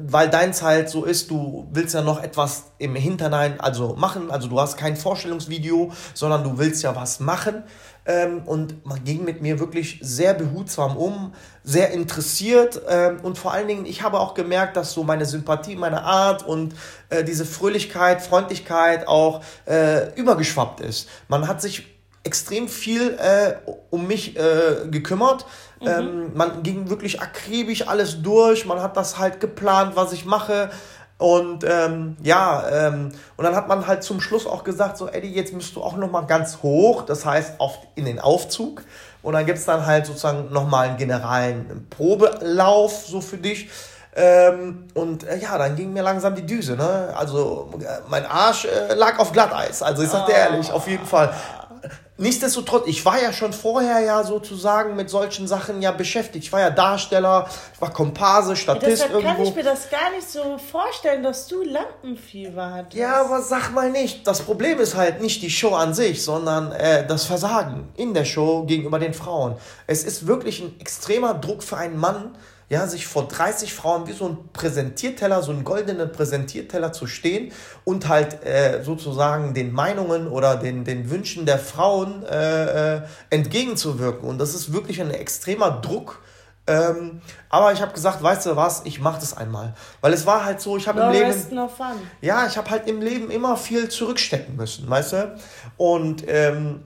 weil 0.05 0.29
deins 0.29 0.61
halt 0.61 0.89
so 0.89 1.05
ist, 1.05 1.31
du 1.31 1.67
willst 1.71 1.93
ja 1.93 2.01
noch 2.01 2.21
etwas 2.21 2.65
im 2.77 2.95
Hinternein 2.95 3.59
also 3.61 3.95
machen, 3.95 4.31
also 4.31 4.49
du 4.49 4.59
hast 4.59 4.75
kein 4.75 4.97
Vorstellungsvideo, 5.05 5.91
sondern 6.15 6.43
du 6.43 6.57
willst 6.57 6.81
ja 6.81 6.95
was 6.95 7.19
machen. 7.19 7.61
Ähm, 8.07 8.41
und 8.45 8.85
man 8.85 9.03
ging 9.03 9.23
mit 9.23 9.41
mir 9.41 9.59
wirklich 9.59 9.99
sehr 10.01 10.33
behutsam 10.33 10.97
um, 10.97 11.33
sehr 11.63 11.91
interessiert 11.91 12.81
ähm, 12.87 13.19
und 13.23 13.37
vor 13.37 13.51
allen 13.51 13.67
Dingen, 13.67 13.85
ich 13.87 14.03
habe 14.03 14.19
auch 14.19 14.35
gemerkt, 14.35 14.77
dass 14.77 14.93
so 14.93 15.03
meine 15.03 15.25
Sympathie, 15.25 15.75
meine 15.75 16.03
Art 16.03 16.45
und 16.45 16.75
äh, 17.09 17.23
diese 17.23 17.45
Fröhlichkeit, 17.45 18.21
Freundlichkeit 18.21 19.07
auch 19.07 19.41
äh, 19.65 20.13
übergeschwappt 20.15 20.81
ist. 20.81 21.09
Man 21.27 21.47
hat 21.47 21.63
sich 21.63 21.87
extrem 22.23 22.67
viel 22.67 23.17
äh, 23.19 23.55
um 23.89 24.07
mich 24.07 24.37
äh, 24.37 24.87
gekümmert. 24.89 25.45
Mhm. 25.81 25.87
Ähm, 25.87 26.31
man 26.33 26.63
ging 26.63 26.89
wirklich 26.89 27.21
akribisch 27.21 27.87
alles 27.87 28.21
durch. 28.21 28.65
Man 28.65 28.81
hat 28.81 28.97
das 28.97 29.17
halt 29.17 29.39
geplant, 29.39 29.95
was 29.95 30.13
ich 30.13 30.25
mache. 30.25 30.69
Und 31.17 31.63
ähm, 31.63 32.17
ja, 32.21 32.63
ähm, 32.69 33.11
und 33.37 33.43
dann 33.45 33.55
hat 33.55 33.69
man 33.69 33.87
halt 33.87 34.03
zum 34.03 34.19
Schluss 34.19 34.45
auch 34.45 34.65
gesagt, 34.65 34.97
so 34.97 35.07
Eddie, 35.07 35.33
jetzt 35.33 35.53
müsst 35.53 35.75
du 35.75 35.81
auch 35.81 35.95
nochmal 35.95 36.25
ganz 36.25 36.59
hoch, 36.61 37.03
das 37.03 37.25
heißt 37.25 37.59
auf, 37.59 37.77
in 37.95 38.05
den 38.05 38.19
Aufzug. 38.19 38.83
Und 39.21 39.33
dann 39.33 39.45
gibt's 39.45 39.65
dann 39.65 39.85
halt 39.85 40.05
sozusagen 40.05 40.51
nochmal 40.51 40.89
einen 40.89 40.97
generalen 40.97 41.87
Probelauf 41.89 43.05
so 43.07 43.21
für 43.21 43.37
dich. 43.37 43.69
Ähm, 44.17 44.87
und 44.93 45.25
äh, 45.25 45.37
ja, 45.37 45.57
dann 45.57 45.75
ging 45.75 45.91
mir 45.91 46.01
langsam 46.01 46.35
die 46.35 46.45
Düse. 46.45 46.75
Ne? 46.77 47.13
Also 47.17 47.69
äh, 47.79 47.85
mein 48.09 48.25
Arsch 48.25 48.65
äh, 48.65 48.93
lag 48.93 49.19
auf 49.19 49.33
Glatteis. 49.33 49.81
Also 49.83 50.03
ich 50.03 50.09
sag 50.09 50.25
dir 50.27 50.35
ehrlich, 50.35 50.71
auf 50.71 50.87
jeden 50.87 51.05
Fall. 51.05 51.33
Nichtsdestotrotz, 52.17 52.87
ich 52.87 53.03
war 53.03 53.21
ja 53.21 53.33
schon 53.33 53.51
vorher 53.51 53.99
ja 53.99 54.23
sozusagen 54.23 54.95
mit 54.95 55.09
solchen 55.09 55.47
Sachen 55.47 55.81
ja 55.81 55.91
beschäftigt. 55.91 56.45
Ich 56.45 56.53
war 56.53 56.61
ja 56.61 56.69
Darsteller, 56.69 57.49
ich 57.73 57.81
war 57.81 57.91
Komparse, 57.91 58.55
Statist 58.55 58.89
Deshalb 58.89 59.11
irgendwo. 59.11 59.33
kann 59.33 59.43
ich 59.43 59.53
mir 59.53 59.63
das 59.63 59.89
gar 59.89 60.11
nicht 60.11 60.29
so 60.29 60.57
vorstellen, 60.57 61.23
dass 61.23 61.47
du 61.47 61.61
Lampenfieber 61.61 62.73
hattest. 62.73 62.95
Ja, 62.95 63.19
aber 63.25 63.41
sag 63.41 63.73
mal 63.73 63.91
nicht. 63.91 64.25
Das 64.25 64.41
Problem 64.41 64.79
ist 64.79 64.95
halt 64.95 65.21
nicht 65.21 65.41
die 65.41 65.49
Show 65.49 65.75
an 65.75 65.93
sich, 65.93 66.23
sondern 66.23 66.71
äh, 66.71 67.05
das 67.05 67.25
Versagen 67.25 67.89
in 67.97 68.13
der 68.13 68.23
Show 68.23 68.63
gegenüber 68.63 68.97
den 68.97 69.13
Frauen. 69.13 69.57
Es 69.85 70.05
ist 70.05 70.25
wirklich 70.25 70.61
ein 70.61 70.79
extremer 70.79 71.33
Druck 71.33 71.63
für 71.63 71.75
einen 71.75 71.97
Mann, 71.97 72.37
ja, 72.69 72.87
sich 72.87 73.05
vor 73.05 73.27
30 73.27 73.73
Frauen 73.73 74.07
wie 74.07 74.13
so 74.13 74.27
ein 74.27 74.37
Präsentierteller, 74.51 75.43
so 75.43 75.51
einen 75.51 75.63
goldenen 75.63 76.11
Präsentierteller 76.11 76.91
zu 76.91 77.05
stehen 77.05 77.51
und 77.83 78.07
halt 78.07 78.43
äh, 78.43 78.83
sozusagen 78.83 79.53
den 79.53 79.71
Meinungen 79.71 80.27
oder 80.27 80.55
den, 80.55 80.83
den 80.83 81.09
Wünschen 81.09 81.45
der 81.45 81.59
Frauen 81.59 82.23
äh, 82.23 82.95
äh, 82.95 83.01
entgegenzuwirken. 83.29 84.27
Und 84.27 84.39
das 84.39 84.55
ist 84.55 84.73
wirklich 84.73 84.99
ein 84.99 85.11
extremer 85.11 85.71
Druck. 85.81 86.21
Ähm, 86.67 87.21
aber 87.49 87.73
ich 87.73 87.81
habe 87.81 87.93
gesagt, 87.93 88.23
weißt 88.23 88.47
du 88.47 88.55
was, 88.55 88.81
ich 88.85 88.99
mache 88.99 89.19
das 89.19 89.37
einmal. 89.37 89.75
Weil 90.01 90.13
es 90.13 90.25
war 90.25 90.43
halt 90.43 90.59
so, 90.59 90.77
ich 90.77 90.87
habe 90.87 90.99
im 90.99 91.11
Leben. 91.11 91.27
Ja, 92.21 92.47
ich 92.47 92.57
habe 92.57 92.71
halt 92.71 92.87
im 92.87 93.01
Leben 93.01 93.29
immer 93.29 93.55
viel 93.55 93.87
zurückstecken 93.89 94.55
müssen, 94.55 94.89
weißt 94.89 95.13
du? 95.13 95.35
Und 95.77 96.23
ähm, 96.27 96.83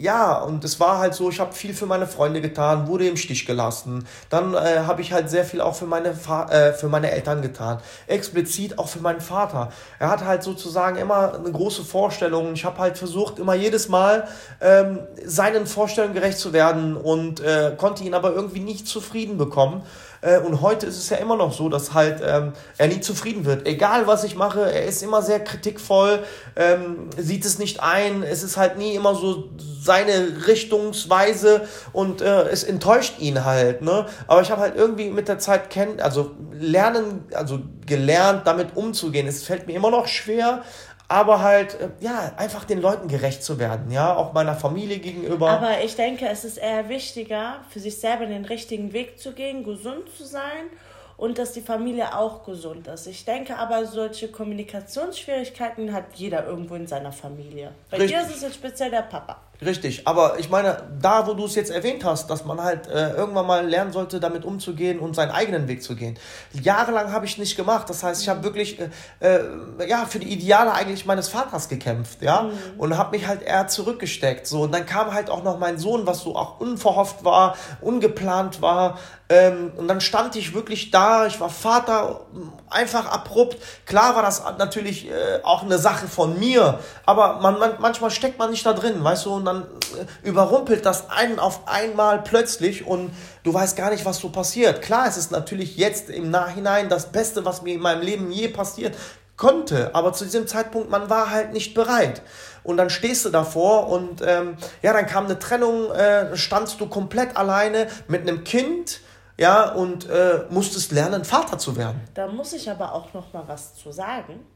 ja, 0.00 0.38
und 0.38 0.64
es 0.64 0.80
war 0.80 0.98
halt 0.98 1.12
so, 1.12 1.28
ich 1.28 1.40
habe 1.40 1.52
viel 1.52 1.74
für 1.74 1.84
meine 1.84 2.06
Freunde 2.06 2.40
getan, 2.40 2.86
wurde 2.86 3.06
im 3.06 3.18
Stich 3.18 3.44
gelassen. 3.44 4.06
Dann 4.30 4.54
äh, 4.54 4.84
habe 4.86 5.02
ich 5.02 5.12
halt 5.12 5.28
sehr 5.28 5.44
viel 5.44 5.60
auch 5.60 5.74
für 5.74 5.84
meine, 5.84 6.14
Fa 6.14 6.46
äh, 6.46 6.72
für 6.72 6.88
meine 6.88 7.10
Eltern 7.10 7.42
getan. 7.42 7.80
Explizit 8.06 8.78
auch 8.78 8.88
für 8.88 9.00
meinen 9.00 9.20
Vater. 9.20 9.70
Er 9.98 10.08
hat 10.08 10.24
halt 10.24 10.42
sozusagen 10.42 10.96
immer 10.96 11.34
eine 11.34 11.52
große 11.52 11.84
Vorstellung. 11.84 12.54
Ich 12.54 12.64
habe 12.64 12.78
halt 12.78 12.96
versucht, 12.96 13.38
immer 13.38 13.54
jedes 13.54 13.90
Mal 13.90 14.26
ähm, 14.62 15.00
seinen 15.22 15.66
Vorstellungen 15.66 16.14
gerecht 16.14 16.38
zu 16.38 16.54
werden 16.54 16.96
und 16.96 17.40
äh, 17.40 17.74
konnte 17.76 18.02
ihn 18.02 18.14
aber 18.14 18.32
irgendwie 18.32 18.60
nicht 18.60 18.88
zufrieden 18.88 19.36
bekommen. 19.36 19.82
Äh, 20.22 20.38
und 20.38 20.60
heute 20.60 20.86
ist 20.86 20.98
es 20.98 21.08
ja 21.08 21.16
immer 21.16 21.36
noch 21.36 21.52
so, 21.52 21.68
dass 21.68 21.94
halt 21.94 22.20
ähm, 22.24 22.52
er 22.78 22.88
nie 22.88 23.00
zufrieden 23.00 23.44
wird. 23.44 23.66
Egal 23.66 24.06
was 24.06 24.24
ich 24.24 24.36
mache, 24.36 24.60
er 24.60 24.84
ist 24.84 25.02
immer 25.02 25.22
sehr 25.22 25.40
kritikvoll, 25.40 26.20
ähm, 26.56 27.08
sieht 27.16 27.44
es 27.44 27.58
nicht 27.58 27.82
ein. 27.82 28.22
Es 28.22 28.42
ist 28.42 28.56
halt 28.56 28.76
nie 28.78 28.94
immer 28.94 29.14
so 29.14 29.50
seine 29.80 30.46
Richtungsweise 30.46 31.62
und 31.92 32.20
äh, 32.20 32.48
es 32.48 32.64
enttäuscht 32.64 33.14
ihn 33.18 33.44
halt. 33.44 33.82
Ne? 33.82 34.06
Aber 34.26 34.42
ich 34.42 34.50
habe 34.50 34.60
halt 34.60 34.76
irgendwie 34.76 35.10
mit 35.10 35.28
der 35.28 35.38
Zeit 35.38 35.70
kennen, 35.70 36.00
also 36.00 36.32
lernen, 36.52 37.24
also 37.32 37.60
gelernt, 37.86 38.46
damit 38.46 38.76
umzugehen. 38.76 39.26
Es 39.26 39.42
fällt 39.44 39.66
mir 39.66 39.74
immer 39.74 39.90
noch 39.90 40.06
schwer, 40.06 40.62
aber 41.10 41.42
halt, 41.42 41.74
äh, 41.74 41.88
ja, 41.98 42.32
einfach 42.36 42.64
den 42.64 42.80
Leuten 42.80 43.08
gerecht 43.08 43.42
zu 43.42 43.58
werden, 43.58 43.90
ja, 43.90 44.14
auch 44.14 44.32
meiner 44.32 44.54
Familie 44.54 45.00
gegenüber. 45.00 45.50
Aber 45.50 45.82
ich 45.82 45.96
denke, 45.96 46.28
es 46.28 46.44
ist 46.44 46.56
eher 46.56 46.88
wichtiger, 46.88 47.56
für 47.68 47.80
sich 47.80 47.98
selber 47.98 48.26
den 48.26 48.44
richtigen 48.44 48.92
Weg 48.92 49.18
zu 49.18 49.32
gehen, 49.32 49.64
gesund 49.64 50.08
zu 50.16 50.24
sein 50.24 50.70
und 51.16 51.38
dass 51.38 51.52
die 51.52 51.62
Familie 51.62 52.16
auch 52.16 52.44
gesund 52.44 52.86
ist. 52.86 53.08
Ich 53.08 53.24
denke 53.24 53.58
aber, 53.58 53.86
solche 53.86 54.28
Kommunikationsschwierigkeiten 54.28 55.92
hat 55.92 56.04
jeder 56.14 56.46
irgendwo 56.46 56.76
in 56.76 56.86
seiner 56.86 57.10
Familie. 57.10 57.72
Bei 57.90 57.96
Richtig. 57.96 58.16
dir 58.16 58.24
ist 58.24 58.36
es 58.36 58.42
jetzt 58.42 58.54
speziell 58.54 58.90
der 58.90 59.02
Papa. 59.02 59.40
Richtig, 59.64 60.08
aber 60.08 60.38
ich 60.38 60.48
meine, 60.48 60.84
da 61.00 61.26
wo 61.26 61.34
du 61.34 61.44
es 61.44 61.54
jetzt 61.54 61.70
erwähnt 61.70 62.02
hast, 62.04 62.30
dass 62.30 62.46
man 62.46 62.62
halt 62.62 62.86
äh, 62.86 63.10
irgendwann 63.12 63.46
mal 63.46 63.66
lernen 63.66 63.92
sollte, 63.92 64.18
damit 64.18 64.44
umzugehen 64.44 64.98
und 64.98 65.14
seinen 65.14 65.30
eigenen 65.30 65.68
Weg 65.68 65.82
zu 65.82 65.96
gehen. 65.96 66.18
Jahrelang 66.52 67.12
habe 67.12 67.26
ich 67.26 67.36
nicht 67.36 67.56
gemacht. 67.56 67.90
Das 67.90 68.02
heißt, 68.02 68.22
ich 68.22 68.28
habe 68.30 68.42
wirklich 68.42 68.78
äh, 68.80 68.88
äh, 69.20 69.88
ja 69.88 70.06
für 70.06 70.18
die 70.18 70.32
Ideale 70.32 70.72
eigentlich 70.72 71.04
meines 71.04 71.28
Vaters 71.28 71.68
gekämpft, 71.68 72.22
ja, 72.22 72.42
mhm. 72.42 72.80
und 72.80 72.96
habe 72.96 73.16
mich 73.16 73.26
halt 73.26 73.42
eher 73.42 73.68
zurückgesteckt. 73.68 74.46
So 74.46 74.62
und 74.62 74.72
dann 74.72 74.86
kam 74.86 75.12
halt 75.12 75.28
auch 75.28 75.42
noch 75.42 75.58
mein 75.58 75.78
Sohn, 75.78 76.06
was 76.06 76.20
so 76.20 76.36
auch 76.36 76.58
unverhofft 76.60 77.24
war, 77.24 77.56
ungeplant 77.82 78.62
war. 78.62 78.98
Ähm, 79.30 79.70
und 79.76 79.86
dann 79.86 80.00
stand 80.00 80.34
ich 80.34 80.54
wirklich 80.54 80.90
da. 80.90 81.24
Ich 81.26 81.38
war 81.38 81.50
Vater, 81.50 82.26
einfach 82.68 83.06
abrupt. 83.06 83.58
Klar 83.86 84.16
war 84.16 84.22
das 84.22 84.42
natürlich 84.58 85.08
äh, 85.08 85.40
auch 85.44 85.62
eine 85.62 85.78
Sache 85.78 86.08
von 86.08 86.36
mir, 86.40 86.80
aber 87.06 87.38
man, 87.40 87.58
man, 87.60 87.74
manchmal 87.78 88.10
steckt 88.10 88.40
man 88.40 88.50
nicht 88.50 88.66
da 88.66 88.72
drin, 88.72 89.02
weißt 89.02 89.26
du, 89.26 89.34
und 89.34 89.44
dann 89.44 89.62
äh, 89.62 90.28
überrumpelt 90.28 90.84
das 90.84 91.10
einen 91.10 91.38
auf 91.38 91.68
einmal 91.68 92.22
plötzlich 92.22 92.84
und 92.84 93.12
du 93.44 93.54
weißt 93.54 93.76
gar 93.76 93.90
nicht, 93.90 94.04
was 94.04 94.18
so 94.18 94.30
passiert. 94.30 94.82
Klar, 94.82 95.06
es 95.06 95.16
ist 95.16 95.30
natürlich 95.30 95.76
jetzt 95.76 96.10
im 96.10 96.30
Nachhinein 96.30 96.88
das 96.88 97.12
Beste, 97.12 97.44
was 97.44 97.62
mir 97.62 97.74
in 97.74 97.80
meinem 97.80 98.02
Leben 98.02 98.32
je 98.32 98.48
passiert 98.48 98.96
konnte, 99.36 99.94
aber 99.94 100.12
zu 100.12 100.24
diesem 100.24 100.48
Zeitpunkt, 100.48 100.90
man 100.90 101.08
war 101.08 101.30
halt 101.30 101.52
nicht 101.52 101.72
bereit. 101.74 102.20
Und 102.62 102.76
dann 102.76 102.90
stehst 102.90 103.24
du 103.24 103.30
davor 103.30 103.88
und 103.88 104.22
ähm, 104.26 104.56
ja, 104.82 104.92
dann 104.92 105.06
kam 105.06 105.26
eine 105.26 105.38
Trennung, 105.38 105.90
äh, 105.92 106.36
standst 106.36 106.80
du 106.80 106.88
komplett 106.88 107.36
alleine 107.36 107.86
mit 108.08 108.22
einem 108.22 108.44
Kind, 108.44 109.00
ja, 109.40 109.72
und 109.72 110.06
äh, 110.10 110.44
musstest 110.50 110.92
lernen, 110.92 111.24
Vater 111.24 111.56
zu 111.56 111.74
werden. 111.74 111.98
Da 112.12 112.26
muss 112.26 112.52
ich 112.52 112.70
aber 112.70 112.92
auch 112.92 113.14
noch 113.14 113.32
mal 113.32 113.44
was 113.46 113.74
zu 113.74 113.90
sagen, 113.90 114.46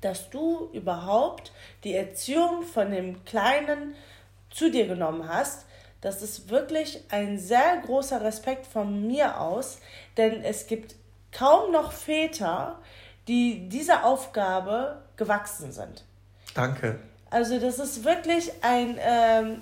dass 0.00 0.30
du 0.30 0.70
überhaupt 0.72 1.52
die 1.84 1.94
Erziehung 1.94 2.62
von 2.62 2.90
dem 2.90 3.22
Kleinen 3.26 3.94
zu 4.48 4.70
dir 4.70 4.86
genommen 4.86 5.28
hast. 5.28 5.66
Das 6.00 6.22
ist 6.22 6.48
wirklich 6.48 7.04
ein 7.10 7.38
sehr 7.38 7.82
großer 7.84 8.22
Respekt 8.22 8.66
von 8.66 9.06
mir 9.06 9.38
aus, 9.42 9.78
denn 10.16 10.42
es 10.42 10.66
gibt 10.66 10.94
kaum 11.30 11.70
noch 11.70 11.92
Väter, 11.92 12.78
die 13.26 13.68
dieser 13.68 14.06
Aufgabe 14.06 15.02
gewachsen 15.16 15.70
sind. 15.70 16.02
Danke. 16.54 16.98
Also 17.28 17.60
das 17.60 17.78
ist 17.78 18.04
wirklich 18.04 18.52
ein, 18.62 18.98
ähm, 18.98 19.60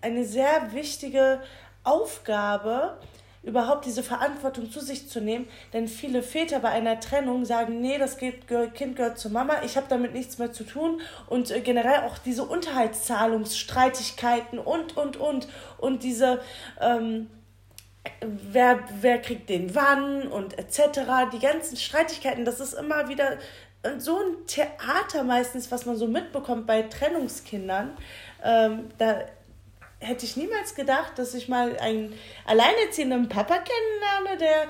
eine 0.00 0.24
sehr 0.24 0.72
wichtige 0.72 1.38
Aufgabe, 1.84 2.98
überhaupt 3.42 3.86
diese 3.86 4.02
Verantwortung 4.02 4.70
zu 4.70 4.80
sich 4.80 5.08
zu 5.08 5.18
nehmen. 5.20 5.48
Denn 5.72 5.88
viele 5.88 6.22
Väter 6.22 6.60
bei 6.60 6.68
einer 6.68 7.00
Trennung 7.00 7.46
sagen, 7.46 7.80
nee, 7.80 7.96
das 7.98 8.18
Kind 8.18 8.46
gehört 8.46 9.18
zur 9.18 9.30
Mama, 9.30 9.62
ich 9.64 9.76
habe 9.76 9.86
damit 9.88 10.12
nichts 10.12 10.36
mehr 10.38 10.52
zu 10.52 10.64
tun. 10.64 11.00
Und 11.26 11.50
äh, 11.50 11.60
generell 11.60 12.00
auch 12.00 12.18
diese 12.18 12.44
Unterhaltszahlungsstreitigkeiten 12.44 14.58
und, 14.58 14.94
und, 14.96 15.16
und. 15.16 15.48
Und 15.78 16.02
diese, 16.02 16.42
ähm, 16.80 17.30
wer, 18.20 18.80
wer 19.00 19.22
kriegt 19.22 19.48
den 19.48 19.74
wann 19.74 20.28
und 20.28 20.58
etc. 20.58 21.00
Die 21.32 21.38
ganzen 21.38 21.78
Streitigkeiten, 21.78 22.44
das 22.44 22.60
ist 22.60 22.74
immer 22.74 23.08
wieder 23.08 23.38
äh, 23.82 23.98
so 23.98 24.18
ein 24.18 24.46
Theater 24.46 25.24
meistens, 25.24 25.72
was 25.72 25.86
man 25.86 25.96
so 25.96 26.06
mitbekommt 26.06 26.66
bei 26.66 26.82
Trennungskindern. 26.82 27.96
Ähm, 28.44 28.90
da 28.98 29.20
hätte 30.00 30.24
ich 30.24 30.36
niemals 30.36 30.74
gedacht, 30.74 31.12
dass 31.16 31.34
ich 31.34 31.48
mal 31.48 31.78
einen 31.78 32.12
alleinerziehenden 32.46 33.28
Papa 33.28 33.58
kennenlerne, 33.58 34.38
der 34.38 34.68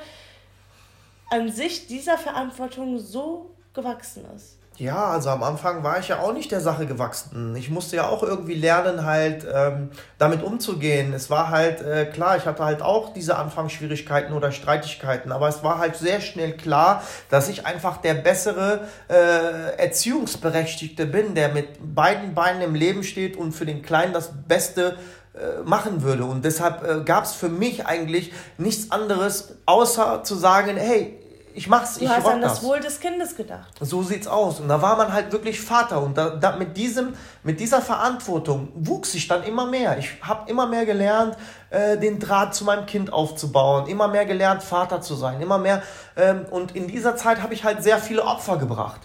an 1.31 1.51
sich 1.51 1.87
dieser 1.87 2.19
Verantwortung 2.19 2.99
so 2.99 3.51
gewachsen 3.73 4.25
ist. 4.37 4.61
Ja, 4.81 5.09
also 5.09 5.29
am 5.29 5.43
Anfang 5.43 5.85
war 5.85 5.99
ich 5.99 6.09
ja 6.09 6.21
auch 6.21 6.33
nicht 6.33 6.51
der 6.51 6.63
Sache 6.63 6.87
gewachsen. 6.87 7.55
Ich 7.55 7.69
musste 7.69 7.97
ja 7.97 8.09
auch 8.09 8.23
irgendwie 8.23 8.55
lernen, 8.55 9.05
halt 9.05 9.47
ähm, 9.53 9.91
damit 10.17 10.43
umzugehen. 10.43 11.13
Es 11.13 11.29
war 11.29 11.51
halt 11.51 11.83
äh, 11.83 12.07
klar, 12.07 12.39
ich 12.39 12.47
hatte 12.47 12.65
halt 12.65 12.81
auch 12.81 13.13
diese 13.13 13.37
Anfangsschwierigkeiten 13.37 14.33
oder 14.33 14.53
Streitigkeiten, 14.53 15.33
aber 15.33 15.49
es 15.49 15.63
war 15.63 15.77
halt 15.79 15.97
sehr 15.97 16.23
schnell 16.23 16.57
klar, 16.57 17.03
dass 17.29 17.51
ich 17.51 17.67
einfach 17.67 17.99
der 17.99 18.15
bessere 18.15 18.89
äh, 19.11 19.77
Erziehungsberechtigte 19.77 21.05
bin, 21.05 21.35
der 21.35 21.51
mit 21.51 21.95
beiden 21.95 22.35
Beinen 22.35 22.63
im 22.63 22.75
Leben 22.75 23.05
steht 23.05 23.37
und 23.37 23.53
für 23.53 23.67
den 23.67 23.83
Kleinen 23.83 24.15
das 24.15 24.31
Beste 24.49 24.97
äh, 24.97 25.20
machen 25.65 26.03
würde. 26.03 26.25
Und 26.25 26.45
deshalb 26.45 26.83
äh, 26.83 27.05
gab 27.05 27.25
es 27.25 27.33
für 27.33 27.49
mich 27.49 27.87
eigentlich 27.87 28.33
nichts 28.59 28.91
anderes, 28.91 29.55
außer 29.67 30.25
zu 30.25 30.35
sagen, 30.35 30.77
hey, 30.77 31.17
ich 31.55 31.69
mach's, 31.69 31.99
du 31.99 32.05
ich 32.05 32.11
hast 32.11 32.27
an 32.27 32.41
das, 32.41 32.55
das 32.55 32.63
Wohl 32.63 32.81
des 32.81 33.01
Kindes 33.01 33.37
gedacht. 33.37 33.69
So 33.81 34.03
sieht's 34.03 34.27
aus. 34.27 34.61
Und 34.61 34.69
da 34.69 34.81
war 34.83 34.97
man 34.97 35.13
halt 35.13 35.33
wirklich 35.33 35.61
Vater. 35.61 36.01
Und 36.01 36.17
da, 36.17 36.31
da 36.31 36.57
mit, 36.57 36.77
diesem, 36.77 37.15
mit 37.43 37.59
dieser 37.61 37.83
Verantwortung 37.83 38.69
wuchs 38.75 39.15
ich 39.15 39.27
dann 39.27 39.43
immer 39.43 39.67
mehr. 39.67 39.99
Ich 39.99 40.11
habe 40.23 40.49
immer 40.51 40.67
mehr 40.67 40.87
gelernt, 40.87 41.37
äh, 41.71 41.99
den 41.99 42.19
Draht 42.19 42.55
zu 42.55 42.65
meinem 42.65 42.87
Kind 42.87 43.13
aufzubauen, 43.13 43.89
immer 43.89 44.09
mehr 44.09 44.27
gelernt, 44.27 44.63
Vater 44.63 45.01
zu 45.01 45.15
sein, 45.15 45.41
immer 45.41 45.59
mehr. 45.59 45.83
Ähm, 46.17 46.47
und 46.51 46.77
in 46.77 46.87
dieser 46.87 47.17
Zeit 47.17 47.43
habe 47.43 47.55
ich 47.55 47.65
halt 47.65 47.83
sehr 47.83 47.99
viele 47.99 48.23
Opfer 48.25 48.57
gebracht 48.57 49.01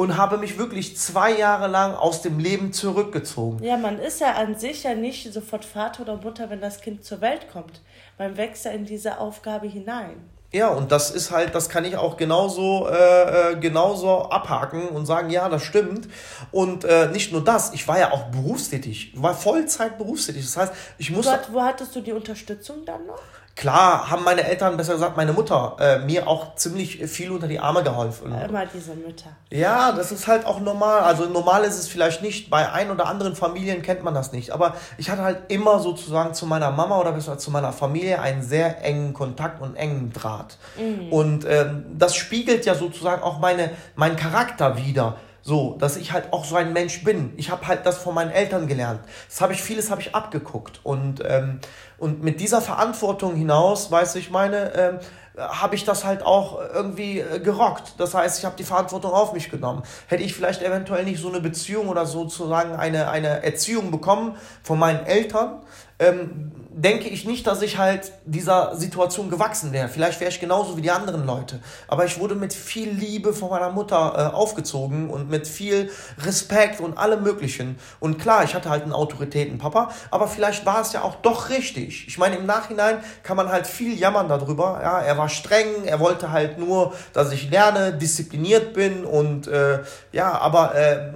und 0.00 0.16
habe 0.16 0.38
mich 0.38 0.56
wirklich 0.56 0.96
zwei 0.96 1.30
Jahre 1.30 1.66
lang 1.66 1.94
aus 1.94 2.22
dem 2.22 2.38
Leben 2.38 2.72
zurückgezogen. 2.72 3.62
Ja, 3.62 3.76
man 3.76 3.98
ist 3.98 4.18
ja 4.22 4.32
an 4.32 4.54
sich 4.54 4.84
ja 4.84 4.94
nicht 4.94 5.30
sofort 5.30 5.62
Vater 5.62 6.04
oder 6.04 6.16
Mutter, 6.16 6.48
wenn 6.48 6.62
das 6.62 6.80
Kind 6.80 7.04
zur 7.04 7.20
Welt 7.20 7.52
kommt. 7.52 7.82
Man 8.16 8.38
wächst 8.38 8.64
ja 8.64 8.70
in 8.70 8.86
diese 8.86 9.18
Aufgabe 9.18 9.66
hinein. 9.66 10.16
Ja, 10.52 10.68
und 10.68 10.90
das 10.90 11.10
ist 11.10 11.30
halt, 11.30 11.54
das 11.54 11.68
kann 11.68 11.84
ich 11.84 11.98
auch 11.98 12.16
genauso, 12.16 12.88
äh, 12.88 13.52
äh, 13.52 13.56
genauso 13.60 14.22
abhaken 14.30 14.88
und 14.88 15.04
sagen, 15.04 15.28
ja, 15.28 15.50
das 15.50 15.64
stimmt. 15.64 16.08
Und 16.50 16.84
äh, 16.86 17.08
nicht 17.08 17.30
nur 17.30 17.44
das, 17.44 17.74
ich 17.74 17.86
war 17.86 17.98
ja 17.98 18.10
auch 18.10 18.24
berufstätig, 18.30 19.12
war 19.16 19.34
Vollzeit 19.34 19.98
berufstätig. 19.98 20.46
Das 20.46 20.56
heißt, 20.56 20.72
ich 20.96 21.10
musste. 21.10 21.38
Wo, 21.50 21.56
wo 21.56 21.62
hattest 21.62 21.94
du 21.94 22.00
die 22.00 22.12
Unterstützung 22.12 22.86
dann 22.86 23.06
noch? 23.06 23.20
Klar 23.60 24.10
haben 24.10 24.24
meine 24.24 24.42
Eltern, 24.44 24.78
besser 24.78 24.94
gesagt 24.94 25.18
meine 25.18 25.34
Mutter, 25.34 25.76
äh, 25.78 25.98
mir 25.98 26.26
auch 26.26 26.54
ziemlich 26.54 26.96
viel 27.10 27.30
unter 27.30 27.46
die 27.46 27.60
Arme 27.60 27.82
geholfen. 27.82 28.34
Immer 28.34 28.64
diese 28.64 28.94
Mütter. 28.94 29.36
Ja, 29.50 29.92
das 29.92 30.12
ist 30.12 30.26
halt 30.26 30.46
auch 30.46 30.60
normal. 30.60 31.00
Also 31.00 31.26
normal 31.26 31.64
ist 31.64 31.78
es 31.78 31.86
vielleicht 31.86 32.22
nicht. 32.22 32.48
Bei 32.48 32.72
ein 32.72 32.90
oder 32.90 33.04
anderen 33.04 33.36
Familien 33.36 33.82
kennt 33.82 34.02
man 34.02 34.14
das 34.14 34.32
nicht. 34.32 34.52
Aber 34.52 34.76
ich 34.96 35.10
hatte 35.10 35.22
halt 35.22 35.40
immer 35.48 35.78
sozusagen 35.78 36.32
zu 36.32 36.46
meiner 36.46 36.70
Mama 36.70 36.98
oder 36.98 37.12
besser 37.12 37.36
zu 37.36 37.50
meiner 37.50 37.74
Familie 37.74 38.22
einen 38.22 38.42
sehr 38.42 38.82
engen 38.82 39.12
Kontakt 39.12 39.60
und 39.60 39.76
engen 39.76 40.10
Draht. 40.10 40.56
Mhm. 40.78 41.12
Und 41.12 41.44
ähm, 41.44 41.84
das 41.98 42.16
spiegelt 42.16 42.64
ja 42.64 42.74
sozusagen 42.74 43.22
auch 43.22 43.40
meine, 43.40 43.72
meinen 43.94 44.16
Charakter 44.16 44.78
wider. 44.78 45.18
So, 45.42 45.76
dass 45.78 45.96
ich 45.96 46.12
halt 46.12 46.32
auch 46.32 46.44
so 46.44 46.56
ein 46.56 46.72
Mensch 46.72 47.02
bin. 47.02 47.32
Ich 47.36 47.50
habe 47.50 47.66
halt 47.66 47.86
das 47.86 47.98
von 47.98 48.14
meinen 48.14 48.30
Eltern 48.30 48.66
gelernt. 48.66 49.00
Das 49.28 49.40
habe 49.40 49.52
ich, 49.52 49.62
vieles 49.62 49.90
habe 49.90 50.00
ich 50.00 50.14
abgeguckt. 50.14 50.80
Und, 50.82 51.22
ähm, 51.26 51.60
und 51.98 52.22
mit 52.22 52.40
dieser 52.40 52.60
Verantwortung 52.60 53.34
hinaus, 53.34 53.90
weiß 53.90 54.16
ich 54.16 54.30
meine, 54.30 54.74
ähm, 54.74 54.98
habe 55.36 55.74
ich 55.74 55.84
das 55.84 56.04
halt 56.04 56.22
auch 56.22 56.60
irgendwie 56.74 57.20
äh, 57.20 57.40
gerockt. 57.40 57.94
Das 57.98 58.14
heißt, 58.14 58.38
ich 58.38 58.44
habe 58.44 58.56
die 58.56 58.64
Verantwortung 58.64 59.12
auf 59.12 59.32
mich 59.32 59.50
genommen. 59.50 59.82
Hätte 60.08 60.22
ich 60.22 60.34
vielleicht 60.34 60.62
eventuell 60.62 61.04
nicht 61.04 61.20
so 61.20 61.28
eine 61.28 61.40
Beziehung 61.40 61.88
oder 61.88 62.06
sozusagen 62.06 62.74
eine, 62.74 63.10
eine 63.10 63.42
Erziehung 63.42 63.90
bekommen 63.90 64.36
von 64.62 64.78
meinen 64.78 65.06
Eltern, 65.06 65.60
ähm, 66.00 66.50
denke 66.82 67.08
ich 67.08 67.26
nicht, 67.26 67.46
dass 67.46 67.62
ich 67.62 67.78
halt 67.78 68.12
dieser 68.24 68.74
Situation 68.76 69.28
gewachsen 69.28 69.72
wäre. 69.72 69.88
Vielleicht 69.88 70.20
wäre 70.20 70.30
ich 70.30 70.40
genauso 70.40 70.76
wie 70.76 70.82
die 70.82 70.90
anderen 70.90 71.26
Leute. 71.26 71.60
Aber 71.88 72.04
ich 72.04 72.18
wurde 72.18 72.34
mit 72.34 72.54
viel 72.54 72.90
Liebe 72.90 73.32
von 73.32 73.50
meiner 73.50 73.70
Mutter 73.70 74.14
äh, 74.16 74.34
aufgezogen 74.34 75.10
und 75.10 75.28
mit 75.28 75.46
viel 75.46 75.90
Respekt 76.24 76.80
und 76.80 76.96
allem 76.96 77.22
Möglichen. 77.22 77.78
Und 77.98 78.18
klar, 78.18 78.44
ich 78.44 78.54
hatte 78.54 78.70
halt 78.70 78.84
einen 78.84 78.92
Autoritätenpapa, 78.92 79.90
aber 80.10 80.26
vielleicht 80.26 80.64
war 80.64 80.80
es 80.80 80.92
ja 80.92 81.02
auch 81.02 81.16
doch 81.16 81.50
richtig. 81.50 82.08
Ich 82.08 82.18
meine, 82.18 82.36
im 82.36 82.46
Nachhinein 82.46 82.98
kann 83.22 83.36
man 83.36 83.50
halt 83.50 83.66
viel 83.66 83.98
jammern 83.98 84.28
darüber. 84.28 84.80
Ja, 84.82 85.00
er 85.00 85.18
war 85.18 85.28
streng, 85.28 85.84
er 85.84 86.00
wollte 86.00 86.32
halt 86.32 86.58
nur, 86.58 86.94
dass 87.12 87.32
ich 87.32 87.50
lerne, 87.50 87.92
diszipliniert 87.92 88.72
bin 88.72 89.04
und 89.04 89.48
äh, 89.48 89.80
ja, 90.12 90.38
aber 90.38 90.74
äh, 90.74 91.12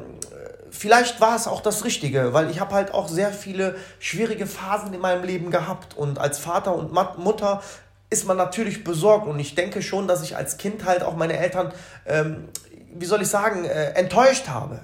vielleicht 0.74 1.20
war 1.20 1.36
es 1.36 1.46
auch 1.46 1.60
das 1.60 1.84
Richtige, 1.84 2.32
weil 2.32 2.50
ich 2.50 2.60
habe 2.60 2.74
halt 2.74 2.92
auch 2.92 3.08
sehr 3.08 3.32
viele 3.32 3.76
schwierige 3.98 4.46
Phasen 4.46 4.92
in 4.92 5.00
meinem 5.00 5.24
Leben 5.24 5.50
gehabt 5.50 5.96
und 5.96 6.18
als 6.18 6.38
Vater 6.38 6.74
und 6.74 6.92
Mutter 7.18 7.62
ist 8.10 8.26
man 8.26 8.36
natürlich 8.36 8.84
besorgt 8.84 9.26
und 9.26 9.38
ich 9.38 9.54
denke 9.54 9.82
schon, 9.82 10.08
dass 10.08 10.22
ich 10.22 10.36
als 10.36 10.56
Kind 10.56 10.84
halt 10.84 11.02
auch 11.02 11.16
meine 11.16 11.38
Eltern, 11.38 11.72
ähm, 12.06 12.48
wie 12.94 13.06
soll 13.06 13.22
ich 13.22 13.28
sagen, 13.28 13.64
äh, 13.64 13.92
enttäuscht 13.92 14.48
habe. 14.48 14.80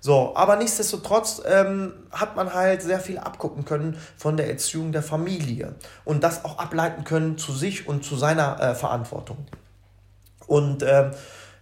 So, 0.00 0.32
aber 0.34 0.56
nichtsdestotrotz 0.56 1.40
ähm, 1.46 1.94
hat 2.10 2.36
man 2.36 2.52
halt 2.52 2.82
sehr 2.82 3.00
viel 3.00 3.18
abgucken 3.18 3.64
können 3.64 3.98
von 4.18 4.36
der 4.36 4.50
Erziehung 4.50 4.92
der 4.92 5.02
Familie 5.02 5.76
und 6.04 6.22
das 6.22 6.44
auch 6.44 6.58
ableiten 6.58 7.04
können 7.04 7.38
zu 7.38 7.52
sich 7.52 7.88
und 7.88 8.04
zu 8.04 8.16
seiner 8.16 8.60
äh, 8.60 8.74
Verantwortung. 8.74 9.46
Und 10.46 10.82
ähm, 10.82 11.12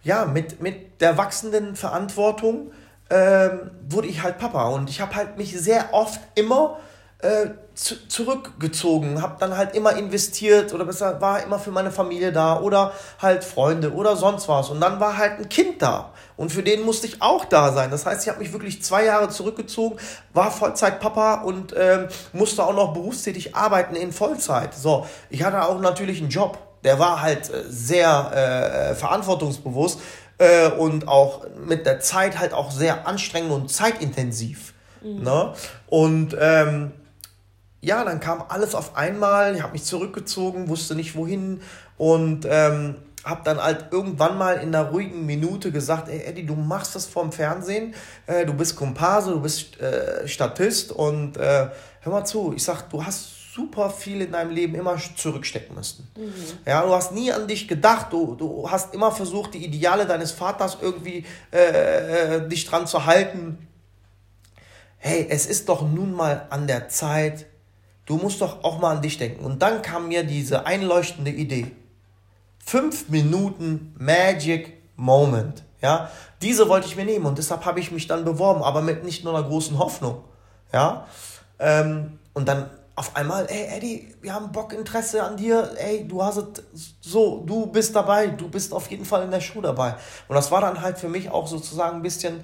ja, 0.03 0.25
mit, 0.25 0.61
mit 0.61 0.99
der 0.99 1.17
wachsenden 1.17 1.77
Verantwortung 1.77 2.71
ähm, 3.13 3.69
wurde 3.87 4.07
ich 4.07 4.23
halt 4.23 4.39
Papa. 4.39 4.69
Und 4.69 4.89
ich 4.89 4.99
habe 4.99 5.15
halt 5.15 5.37
mich 5.37 5.55
sehr 5.59 5.93
oft 5.93 6.19
immer 6.33 6.77
äh, 7.19 7.51
zu, 7.75 8.07
zurückgezogen, 8.07 9.21
habe 9.21 9.35
dann 9.39 9.55
halt 9.55 9.75
immer 9.75 9.95
investiert 9.95 10.73
oder 10.73 10.85
besser 10.85 11.21
war 11.21 11.43
immer 11.43 11.59
für 11.59 11.69
meine 11.69 11.91
Familie 11.91 12.31
da 12.31 12.59
oder 12.59 12.91
halt 13.21 13.43
Freunde 13.43 13.93
oder 13.93 14.15
sonst 14.15 14.49
was. 14.49 14.69
Und 14.69 14.81
dann 14.81 14.99
war 14.99 15.17
halt 15.17 15.39
ein 15.39 15.47
Kind 15.47 15.81
da 15.81 16.11
und 16.37 16.51
für 16.51 16.63
den 16.63 16.81
musste 16.81 17.05
ich 17.05 17.21
auch 17.21 17.45
da 17.45 17.71
sein. 17.71 17.91
Das 17.91 18.05
heißt, 18.05 18.23
ich 18.23 18.29
habe 18.29 18.39
mich 18.39 18.51
wirklich 18.51 18.81
zwei 18.83 19.05
Jahre 19.05 19.29
zurückgezogen, 19.29 19.97
war 20.33 20.49
Vollzeitpapa 20.49 21.43
und 21.43 21.73
ähm, 21.77 22.07
musste 22.33 22.65
auch 22.65 22.73
noch 22.73 22.93
berufstätig 22.93 23.55
arbeiten 23.55 23.95
in 23.95 24.11
Vollzeit. 24.11 24.73
So, 24.73 25.05
ich 25.29 25.43
hatte 25.43 25.63
auch 25.63 25.79
natürlich 25.79 26.19
einen 26.19 26.29
Job. 26.29 26.57
Der 26.83 26.99
war 26.99 27.21
halt 27.21 27.49
äh, 27.49 27.63
sehr 27.69 28.91
äh, 28.91 28.95
verantwortungsbewusst 28.95 29.99
äh, 30.37 30.69
und 30.69 31.07
auch 31.07 31.45
mit 31.65 31.85
der 31.85 31.99
Zeit 31.99 32.39
halt 32.39 32.53
auch 32.53 32.71
sehr 32.71 33.07
anstrengend 33.07 33.51
und 33.51 33.71
zeitintensiv. 33.71 34.73
Mhm. 35.01 35.23
Ne? 35.23 35.53
Und 35.87 36.35
ähm, 36.39 36.91
ja, 37.81 38.03
dann 38.05 38.19
kam 38.19 38.43
alles 38.47 38.75
auf 38.75 38.95
einmal. 38.95 39.55
Ich 39.55 39.61
habe 39.61 39.73
mich 39.73 39.83
zurückgezogen, 39.83 40.69
wusste 40.69 40.95
nicht 40.95 41.15
wohin 41.15 41.61
und 41.97 42.45
ähm, 42.49 42.95
habe 43.23 43.41
dann 43.43 43.61
halt 43.61 43.87
irgendwann 43.91 44.37
mal 44.37 44.55
in 44.55 44.73
einer 44.73 44.89
ruhigen 44.89 45.25
Minute 45.25 45.71
gesagt, 45.71 46.09
ey 46.09 46.23
Eddie, 46.23 46.45
du 46.45 46.55
machst 46.55 46.95
das 46.95 47.05
vorm 47.05 47.31
Fernsehen, 47.31 47.93
äh, 48.27 48.45
du 48.45 48.53
bist 48.53 48.75
Komparse, 48.75 49.31
du 49.31 49.41
bist 49.41 49.79
äh, 49.79 50.27
Statist 50.27 50.91
und 50.91 51.37
äh, 51.37 51.69
hör 52.01 52.11
mal 52.11 52.25
zu, 52.25 52.53
ich 52.55 52.63
sag, 52.63 52.89
du 52.89 53.05
hast 53.05 53.32
super 53.53 53.89
viel 53.89 54.21
in 54.21 54.31
deinem 54.31 54.51
Leben 54.51 54.75
immer 54.75 54.97
zurückstecken 54.97 55.75
müssen. 55.75 56.07
Mhm. 56.17 56.33
Ja, 56.65 56.83
du 56.83 56.93
hast 56.93 57.11
nie 57.11 57.31
an 57.31 57.47
dich 57.47 57.67
gedacht, 57.67 58.07
du, 58.11 58.35
du 58.35 58.69
hast 58.69 58.93
immer 58.93 59.11
versucht, 59.11 59.53
die 59.53 59.63
Ideale 59.63 60.05
deines 60.07 60.31
Vaters 60.31 60.77
irgendwie 60.81 61.25
äh, 61.51 62.37
äh, 62.37 62.47
dich 62.47 62.65
dran 62.65 62.87
zu 62.87 63.05
halten. 63.05 63.67
Hey, 64.97 65.27
es 65.29 65.45
ist 65.45 65.69
doch 65.69 65.81
nun 65.81 66.13
mal 66.13 66.47
an 66.49 66.65
der 66.65 66.89
Zeit, 66.89 67.45
du 68.05 68.15
musst 68.15 68.41
doch 68.41 68.63
auch 68.63 68.79
mal 68.79 68.95
an 68.95 69.01
dich 69.01 69.17
denken. 69.17 69.45
Und 69.45 69.61
dann 69.61 69.81
kam 69.81 70.07
mir 70.07 70.23
diese 70.23 70.65
einleuchtende 70.65 71.31
Idee. 71.31 71.71
Fünf 72.65 73.09
Minuten 73.09 73.93
Magic 73.99 74.77
Moment. 74.95 75.63
Ja, 75.81 76.09
diese 76.41 76.69
wollte 76.69 76.87
ich 76.87 76.95
mir 76.95 77.05
nehmen 77.05 77.25
und 77.25 77.37
deshalb 77.37 77.65
habe 77.65 77.81
ich 77.81 77.91
mich 77.91 78.07
dann 78.07 78.23
beworben, 78.23 78.63
aber 78.63 78.81
mit 78.81 79.03
nicht 79.03 79.25
nur 79.25 79.37
einer 79.37 79.45
großen 79.45 79.77
Hoffnung. 79.77 80.23
Ja, 80.71 81.05
ähm, 81.59 82.19
und 82.33 82.47
dann 82.47 82.69
auf 82.95 83.15
einmal, 83.15 83.47
ey 83.49 83.75
Eddie, 83.75 84.13
wir 84.21 84.33
haben 84.33 84.51
Bock, 84.51 84.71
Interesse 84.73 85.23
an 85.23 85.35
dir, 85.35 85.71
ey, 85.77 86.07
du 86.07 86.23
hast 86.23 86.37
es 86.37 86.93
so, 87.01 87.43
du 87.45 87.65
bist 87.65 87.95
dabei, 87.95 88.27
du 88.27 88.47
bist 88.47 88.71
auf 88.71 88.89
jeden 88.91 89.05
Fall 89.05 89.23
in 89.23 89.31
der 89.31 89.41
Show 89.41 89.61
dabei. 89.61 89.95
Und 90.27 90.35
das 90.35 90.51
war 90.51 90.61
dann 90.61 90.79
halt 90.81 90.99
für 90.99 91.09
mich 91.09 91.29
auch 91.29 91.47
sozusagen 91.47 91.97
ein 91.97 92.01
bisschen 92.03 92.43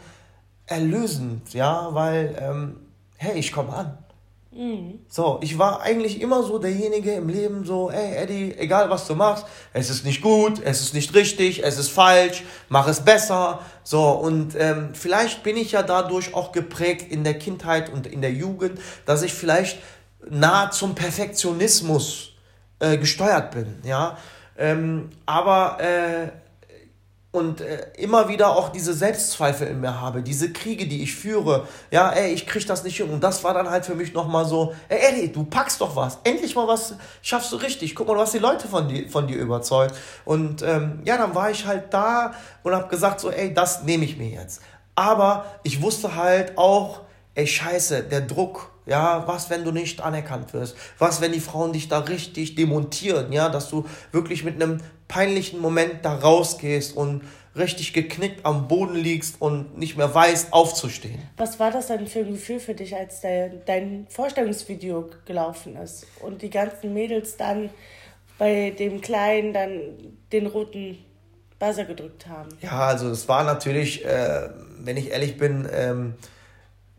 erlösend, 0.65 1.53
ja, 1.53 1.89
weil, 1.91 2.35
ähm, 2.41 2.77
hey, 3.17 3.37
ich 3.37 3.51
komme 3.51 3.73
an. 3.73 3.97
Mhm. 4.51 5.01
So, 5.07 5.37
ich 5.43 5.59
war 5.59 5.81
eigentlich 5.81 6.19
immer 6.19 6.41
so 6.41 6.57
derjenige 6.57 7.11
im 7.13 7.29
Leben, 7.29 7.65
so, 7.65 7.91
ey 7.91 8.15
Eddie, 8.15 8.55
egal 8.57 8.89
was 8.89 9.05
du 9.05 9.13
machst, 9.13 9.45
es 9.73 9.91
ist 9.91 10.03
nicht 10.03 10.23
gut, 10.23 10.59
es 10.63 10.81
ist 10.81 10.95
nicht 10.95 11.13
richtig, 11.13 11.63
es 11.63 11.77
ist 11.77 11.91
falsch, 11.91 12.43
mach 12.67 12.87
es 12.87 13.01
besser. 13.01 13.59
So, 13.83 14.09
und 14.09 14.55
ähm, 14.57 14.89
vielleicht 14.93 15.43
bin 15.43 15.55
ich 15.55 15.73
ja 15.73 15.83
dadurch 15.83 16.33
auch 16.33 16.51
geprägt 16.51 17.11
in 17.11 17.23
der 17.23 17.37
Kindheit 17.37 17.93
und 17.93 18.07
in 18.07 18.21
der 18.21 18.33
Jugend, 18.33 18.79
dass 19.05 19.21
ich 19.21 19.33
vielleicht 19.33 19.77
nah 20.29 20.71
zum 20.71 20.95
Perfektionismus 20.95 22.31
äh, 22.79 22.97
gesteuert 22.97 23.51
bin, 23.51 23.81
ja. 23.83 24.17
Ähm, 24.57 25.09
aber 25.25 25.77
äh, 25.79 26.29
und 27.31 27.61
äh, 27.61 27.91
immer 27.97 28.27
wieder 28.27 28.55
auch 28.55 28.69
diese 28.69 28.93
Selbstzweifel 28.93 29.67
in 29.67 29.81
mir 29.81 30.01
habe, 30.01 30.23
diese 30.23 30.51
Kriege, 30.51 30.87
die 30.87 31.03
ich 31.03 31.15
führe, 31.15 31.67
ja, 31.91 32.09
ey, 32.09 32.33
ich 32.33 32.47
krieg 32.47 32.65
das 32.65 32.83
nicht 32.83 32.97
hin. 32.97 33.09
Und 33.09 33.23
das 33.23 33.43
war 33.43 33.53
dann 33.53 33.69
halt 33.69 33.85
für 33.85 33.93
mich 33.93 34.13
nochmal 34.13 34.45
so, 34.45 34.73
ey, 34.87 34.97
Eddie, 34.97 35.31
du 35.31 35.43
packst 35.43 35.79
doch 35.79 35.95
was, 35.95 36.17
endlich 36.23 36.55
mal 36.55 36.67
was 36.67 36.95
schaffst 37.21 37.51
du 37.51 37.57
richtig. 37.57 37.93
Guck 37.93 38.07
mal, 38.07 38.17
was 38.17 38.31
die 38.31 38.39
Leute 38.39 38.67
von 38.67 38.87
dir, 38.87 39.07
von 39.09 39.27
dir 39.27 39.37
überzeugt. 39.37 39.95
Und 40.25 40.63
ähm, 40.63 41.01
ja, 41.05 41.17
dann 41.17 41.35
war 41.35 41.51
ich 41.51 41.67
halt 41.67 41.93
da 41.93 42.33
und 42.63 42.73
habe 42.73 42.87
gesagt 42.87 43.19
so, 43.19 43.29
ey, 43.29 43.53
das 43.53 43.83
nehme 43.83 44.05
ich 44.05 44.17
mir 44.17 44.29
jetzt. 44.29 44.61
Aber 44.95 45.45
ich 45.61 45.83
wusste 45.83 46.15
halt 46.15 46.57
auch, 46.57 47.01
ey, 47.35 47.45
scheiße, 47.45 48.03
der 48.03 48.21
Druck, 48.21 48.71
ja, 48.89 49.27
was, 49.27 49.49
wenn 49.49 49.63
du 49.63 49.71
nicht 49.71 50.01
anerkannt 50.01 50.53
wirst? 50.53 50.75
Was, 50.97 51.21
wenn 51.21 51.31
die 51.31 51.39
Frauen 51.39 51.73
dich 51.73 51.87
da 51.87 51.99
richtig 51.99 52.55
demontieren? 52.55 53.31
Ja, 53.31 53.49
dass 53.49 53.69
du 53.69 53.85
wirklich 54.11 54.43
mit 54.43 54.55
einem 54.55 54.81
peinlichen 55.07 55.59
Moment 55.59 56.03
da 56.03 56.15
rausgehst 56.15 56.95
und 56.95 57.21
richtig 57.55 57.93
geknickt 57.93 58.45
am 58.45 58.67
Boden 58.67 58.95
liegst 58.95 59.41
und 59.41 59.77
nicht 59.77 59.97
mehr 59.97 60.13
weißt, 60.13 60.53
aufzustehen. 60.53 61.19
Was 61.37 61.59
war 61.59 61.71
das 61.71 61.87
denn 61.87 62.07
für 62.07 62.19
ein 62.19 62.31
Gefühl 62.31 62.59
für 62.59 62.73
dich, 62.73 62.95
als 62.95 63.21
dein, 63.21 63.61
dein 63.65 64.07
Vorstellungsvideo 64.09 65.09
gelaufen 65.25 65.75
ist 65.75 66.05
und 66.21 66.41
die 66.41 66.49
ganzen 66.49 66.93
Mädels 66.93 67.37
dann 67.37 67.69
bei 68.37 68.71
dem 68.71 69.01
Kleinen 69.01 69.53
dann 69.53 69.81
den 70.31 70.47
roten 70.47 70.97
Buzzer 71.59 71.85
gedrückt 71.85 72.27
haben? 72.27 72.49
Ja, 72.61 72.87
also 72.87 73.09
es 73.09 73.27
war 73.27 73.43
natürlich, 73.43 74.05
äh, 74.05 74.49
wenn 74.79 74.97
ich 74.97 75.11
ehrlich 75.11 75.37
bin, 75.37 75.67
ähm, 75.71 76.15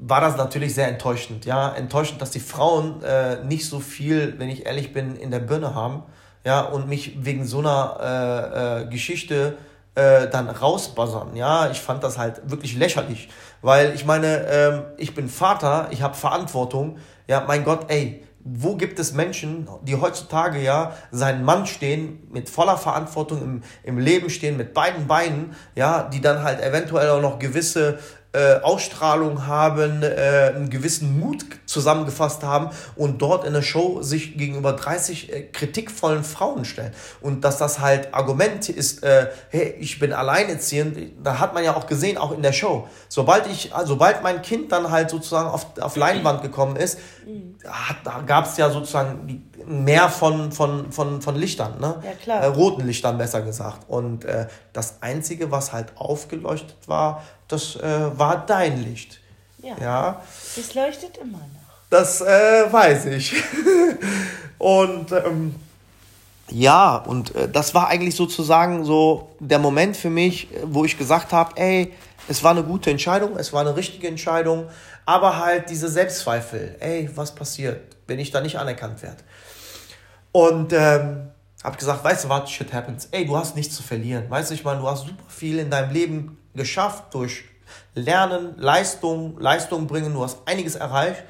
war 0.01 0.21
das 0.21 0.37
natürlich 0.37 0.75
sehr 0.75 0.89
enttäuschend. 0.89 1.45
Ja, 1.45 1.73
enttäuschend, 1.73 2.21
dass 2.21 2.31
die 2.31 2.41
Frauen 2.41 3.03
äh, 3.03 3.45
nicht 3.45 3.69
so 3.69 3.81
viel, 3.81 4.39
wenn 4.39 4.49
ich 4.49 4.67
ehrlich 4.67 4.93
bin, 4.93 5.17
in 5.17 5.31
der 5.31 5.41
Birne 5.41 5.75
haben. 5.75 6.03
Ja, 6.45 6.63
und 6.63 6.89
mich 6.89 7.25
wegen 7.25 7.47
so 7.47 7.59
einer 7.59 7.99
äh, 8.01 8.83
äh, 8.83 8.87
Geschichte 8.87 9.59
äh, 9.95 10.29
dann 10.29 10.49
rausbuzzern. 10.49 11.37
Ja, 11.37 11.71
ich 11.71 11.81
fand 11.81 12.03
das 12.03 12.17
halt 12.17 12.51
wirklich 12.51 12.77
lächerlich. 12.77 13.29
Weil 13.61 13.95
ich 13.95 14.07
meine, 14.07 14.47
ähm, 14.47 14.83
ich 14.97 15.15
bin 15.15 15.29
Vater, 15.29 15.89
ich 15.91 16.01
habe 16.01 16.15
Verantwortung. 16.15 16.99
Ja, 17.29 17.45
mein 17.47 17.65
Gott, 17.65 17.91
ey, 17.91 18.25
wo 18.43 18.77
gibt 18.77 18.99
es 18.99 19.13
Menschen, 19.13 19.69
die 19.83 19.97
heutzutage 19.97 20.63
ja 20.63 20.95
seinen 21.11 21.45
Mann 21.45 21.67
stehen, 21.67 22.27
mit 22.31 22.49
voller 22.49 22.79
Verantwortung 22.79 23.43
im, 23.43 23.63
im 23.83 23.99
Leben 23.99 24.31
stehen, 24.31 24.57
mit 24.57 24.73
beiden 24.73 25.07
Beinen, 25.07 25.55
ja, 25.75 26.05
die 26.05 26.23
dann 26.23 26.43
halt 26.43 26.63
eventuell 26.63 27.11
auch 27.11 27.21
noch 27.21 27.39
gewisse 27.39 27.99
äh, 28.33 28.61
Ausstrahlung 28.61 29.47
haben, 29.47 30.03
äh, 30.03 30.53
einen 30.55 30.71
gewissen 30.71 31.19
Mut 31.19 31.45
zusammengefasst 31.67 32.43
haben 32.43 32.71
und 32.97 33.21
dort 33.23 33.45
in 33.45 33.53
der 33.53 33.63
Show 33.63 34.03
sich 34.03 34.37
gegenüber 34.37 34.73
30 34.73 35.33
äh, 35.33 35.43
kritikvollen 35.43 36.25
Frauen 36.25 36.65
stellen. 36.65 36.93
Und 37.21 37.45
dass 37.45 37.59
das 37.59 37.81
halt 37.81 38.15
Argument 38.15 38.69
ist, 38.69 39.03
äh, 39.03 39.29
hey, 39.49 39.75
ich 39.81 39.99
bin 39.99 40.13
alleinerziehend, 40.13 41.13
da 41.23 41.39
hat 41.41 41.55
man 41.55 41.65
ja 41.65 41.75
auch 41.75 41.87
gesehen, 41.87 42.19
auch 42.19 42.33
in 42.33 42.43
der 42.43 42.53
Show. 42.53 42.89
Sobald 43.09 43.47
ich, 43.49 43.75
also 43.75 43.91
sobald 43.91 44.23
mein 44.23 44.41
Kind 44.41 44.71
dann 44.71 44.91
halt 44.91 45.11
sozusagen 45.11 45.49
auf, 45.49 45.67
auf 45.81 45.97
Leinwand 45.97 46.43
gekommen 46.43 46.77
ist, 46.77 46.99
hat, 47.67 47.99
da 48.05 48.23
gab 48.25 48.47
es 48.47 48.57
ja 48.57 48.71
sozusagen 48.71 49.51
mehr 49.67 50.09
von, 50.09 50.53
von, 50.53 50.91
von, 50.93 51.21
von 51.21 51.35
Lichtern, 51.35 51.79
ne? 51.81 51.97
Ja, 52.03 52.13
klar. 52.13 52.43
Äh, 52.43 52.47
roten 52.47 52.87
Lichtern 52.87 53.19
besser 53.19 53.43
gesagt. 53.43 53.89
Und 53.89 54.25
äh, 54.25 54.47
das 54.73 55.03
Einzige, 55.03 55.51
was 55.51 55.73
halt 55.73 55.97
aufgeleuchtet 55.97 56.89
war, 56.89 57.23
das 57.51 57.77
äh, 57.77 58.19
war 58.19 58.45
dein 58.47 58.83
Licht. 58.83 59.21
Ja. 59.63 59.77
ja. 59.81 60.23
Es 60.57 60.75
leuchtet 60.75 61.19
immer 61.19 61.39
noch. 61.39 61.47
Das 61.91 62.21
äh, 62.21 62.73
weiß 62.73 63.07
ich. 63.07 63.35
und 64.59 65.13
ähm, 65.13 65.55
ja, 66.51 66.97
und 66.97 67.35
äh, 67.35 67.49
das 67.49 67.75
war 67.75 67.89
eigentlich 67.89 68.17
sozusagen 68.17 68.85
so 68.85 69.31
der 69.39 69.59
Moment 69.59 69.97
für 69.97 70.11
mich, 70.11 70.49
wo 70.65 70.85
ich 70.85 70.99
gesagt 70.99 71.33
habe, 71.33 71.53
ey, 71.57 71.93
es 72.29 72.43
war 72.43 72.53
eine 72.53 72.63
gute 72.63 72.91
Entscheidung, 72.91 73.37
es 73.37 73.53
war 73.53 73.63
eine 73.63 73.77
richtige 73.77 74.07
Entscheidung, 74.07 74.69
aber 75.07 75.39
halt 75.39 75.71
diese 75.71 75.89
Selbstzweifel, 75.89 76.77
ey, 76.81 77.11
was 77.15 77.35
passiert, 77.35 77.81
wenn 78.07 78.19
ich 78.19 78.31
da 78.31 78.41
nicht 78.41 78.57
anerkannt 78.57 79.03
werde? 79.03 79.19
Und 80.33 80.73
ähm, 80.73 81.31
habe 81.65 81.77
gesagt, 81.77 82.03
weißt 82.05 82.25
du 82.25 82.29
was, 82.29 82.51
shit 82.51 82.73
happens. 82.73 83.09
Ey, 83.11 83.27
du 83.27 83.37
hast 83.37 83.57
nichts 83.57 83.77
zu 83.77 83.83
verlieren. 83.83 84.31
Weißt 84.31 84.51
du, 84.51 84.55
ich 84.55 84.65
meine, 84.65 84.81
du 84.81 84.89
hast 84.89 85.07
super 85.07 85.25
viel 85.29 85.59
in 85.59 85.71
deinem 85.71 85.93
Leben 85.93 86.39
geschafft 86.55 87.15
durch 87.15 87.45
Lernen, 87.95 88.55
Leistung, 88.57 89.39
Leistung 89.39 89.87
bringen. 89.87 90.15
Du 90.15 90.23
hast 90.23 90.39
einiges 90.47 90.77
erreicht. 90.77 91.23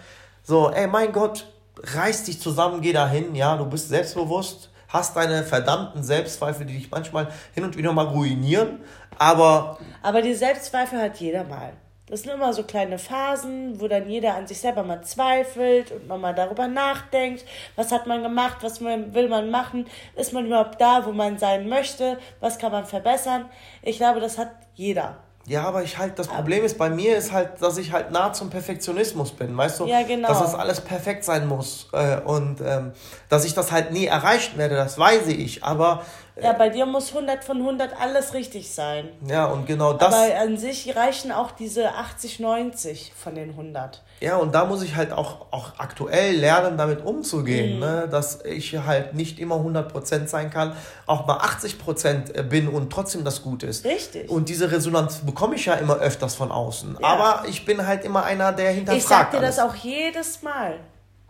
So, 0.42 0.70
ey, 0.70 0.86
mein 0.86 1.12
Gott, 1.12 1.46
reiß 1.76 2.24
dich 2.24 2.40
zusammen, 2.40 2.80
geh 2.80 2.92
dahin. 2.92 3.34
Ja, 3.34 3.56
du 3.56 3.66
bist 3.66 3.88
selbstbewusst, 3.88 4.70
hast 4.88 5.16
deine 5.16 5.42
verdammten 5.42 6.02
Selbstzweifel, 6.02 6.66
die 6.66 6.78
dich 6.78 6.90
manchmal 6.90 7.28
hin 7.54 7.64
und 7.64 7.76
wieder 7.76 7.92
mal 7.92 8.06
ruinieren. 8.06 8.80
Aber. 9.18 9.78
Aber 10.02 10.22
die 10.22 10.34
Selbstzweifel 10.34 11.00
hat 11.00 11.16
jeder 11.18 11.44
mal. 11.44 11.72
Das 12.10 12.22
sind 12.22 12.32
immer 12.32 12.52
so 12.52 12.64
kleine 12.64 12.98
Phasen, 12.98 13.80
wo 13.80 13.86
dann 13.86 14.08
jeder 14.08 14.34
an 14.34 14.46
sich 14.48 14.58
selber 14.58 14.82
mal 14.82 15.00
zweifelt 15.02 15.92
und 15.92 16.08
man 16.08 16.20
mal 16.20 16.34
darüber 16.34 16.66
nachdenkt, 16.66 17.44
was 17.76 17.92
hat 17.92 18.08
man 18.08 18.24
gemacht, 18.24 18.58
was 18.62 18.80
will 18.80 19.28
man 19.28 19.50
machen, 19.50 19.86
ist 20.16 20.32
man 20.32 20.46
überhaupt 20.46 20.80
da, 20.80 21.06
wo 21.06 21.12
man 21.12 21.38
sein 21.38 21.68
möchte, 21.68 22.18
was 22.40 22.58
kann 22.58 22.72
man 22.72 22.84
verbessern. 22.84 23.48
Ich 23.82 23.98
glaube, 23.98 24.18
das 24.18 24.38
hat 24.38 24.50
jeder. 24.74 25.18
Ja, 25.46 25.62
aber 25.64 25.82
ich 25.82 25.98
halt, 25.98 26.18
das 26.18 26.28
Problem 26.28 26.64
ist 26.64 26.78
bei 26.78 26.90
mir 26.90 27.16
ist 27.16 27.32
halt, 27.32 27.62
dass 27.62 27.78
ich 27.78 27.92
halt 27.92 28.10
nah 28.10 28.32
zum 28.32 28.50
Perfektionismus 28.50 29.32
bin, 29.32 29.56
weißt 29.56 29.80
du? 29.80 29.86
Ja, 29.86 30.02
genau. 30.02 30.28
Dass 30.28 30.40
das 30.40 30.54
alles 30.54 30.80
perfekt 30.80 31.24
sein 31.24 31.48
muss. 31.48 31.88
Äh, 31.92 32.20
und 32.20 32.60
ähm, 32.60 32.92
dass 33.28 33.44
ich 33.44 33.54
das 33.54 33.72
halt 33.72 33.90
nie 33.90 34.06
erreichen 34.06 34.58
werde, 34.58 34.74
das 34.74 34.98
weiß 34.98 35.28
ich. 35.28 35.64
Aber 35.64 36.04
Ja, 36.42 36.52
bei 36.52 36.68
dir 36.68 36.86
muss 36.86 37.08
100 37.14 37.44
von 37.44 37.58
100 37.58 38.00
alles 38.00 38.34
richtig 38.34 38.72
sein. 38.72 39.08
Ja, 39.26 39.46
und 39.46 39.66
genau 39.66 39.92
das. 39.92 40.14
Aber 40.14 40.38
an 40.38 40.56
sich 40.56 40.94
reichen 40.96 41.32
auch 41.32 41.50
diese 41.50 41.94
80, 41.94 42.40
90 42.40 43.12
von 43.16 43.34
den 43.34 43.50
100. 43.50 44.02
Ja, 44.20 44.36
und 44.36 44.54
da 44.54 44.66
muss 44.66 44.82
ich 44.82 44.96
halt 44.96 45.12
auch, 45.12 45.46
auch 45.50 45.72
aktuell 45.78 46.36
lernen, 46.36 46.76
damit 46.76 47.04
umzugehen, 47.04 47.76
mhm. 47.76 47.80
ne? 47.80 48.08
dass 48.10 48.44
ich 48.44 48.76
halt 48.76 49.14
nicht 49.14 49.38
immer 49.38 49.56
100% 49.56 50.26
sein 50.26 50.50
kann, 50.50 50.76
auch 51.06 51.26
mal 51.26 51.38
80% 51.38 52.42
bin 52.42 52.68
und 52.68 52.92
trotzdem 52.92 53.24
das 53.24 53.42
Gute 53.42 53.66
ist. 53.66 53.86
Richtig. 53.86 54.28
Und 54.28 54.50
diese 54.50 54.70
Resonanz 54.70 55.20
bekomme 55.20 55.54
ich 55.54 55.64
ja 55.64 55.74
immer 55.74 55.96
öfters 55.96 56.34
von 56.34 56.52
außen. 56.52 56.98
Ja. 57.00 57.08
Aber 57.08 57.48
ich 57.48 57.64
bin 57.64 57.86
halt 57.86 58.04
immer 58.04 58.24
einer, 58.24 58.52
der 58.52 58.72
hinterfragt. 58.72 59.02
Ich 59.02 59.08
sag 59.08 59.30
dir 59.30 59.38
alles. 59.38 59.56
das 59.56 59.64
auch 59.64 59.74
jedes 59.74 60.42
Mal. 60.42 60.74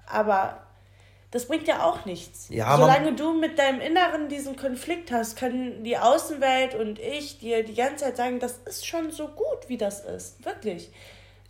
Aber 0.06 0.56
das 1.30 1.46
bringt 1.46 1.68
ja 1.68 1.84
auch 1.84 2.04
nichts. 2.04 2.46
Ja, 2.48 2.76
Solange 2.76 3.14
du 3.14 3.32
mit 3.32 3.58
deinem 3.58 3.80
Inneren 3.80 4.28
diesen 4.28 4.56
Konflikt 4.56 5.12
hast, 5.12 5.36
können 5.36 5.84
die 5.84 5.96
Außenwelt 5.96 6.74
und 6.74 6.98
ich 6.98 7.38
dir 7.38 7.64
die 7.64 7.74
ganze 7.74 8.04
Zeit 8.04 8.16
sagen, 8.16 8.40
das 8.40 8.58
ist 8.64 8.86
schon 8.86 9.12
so 9.12 9.28
gut, 9.28 9.68
wie 9.68 9.76
das 9.76 10.00
ist. 10.00 10.44
Wirklich. 10.44 10.90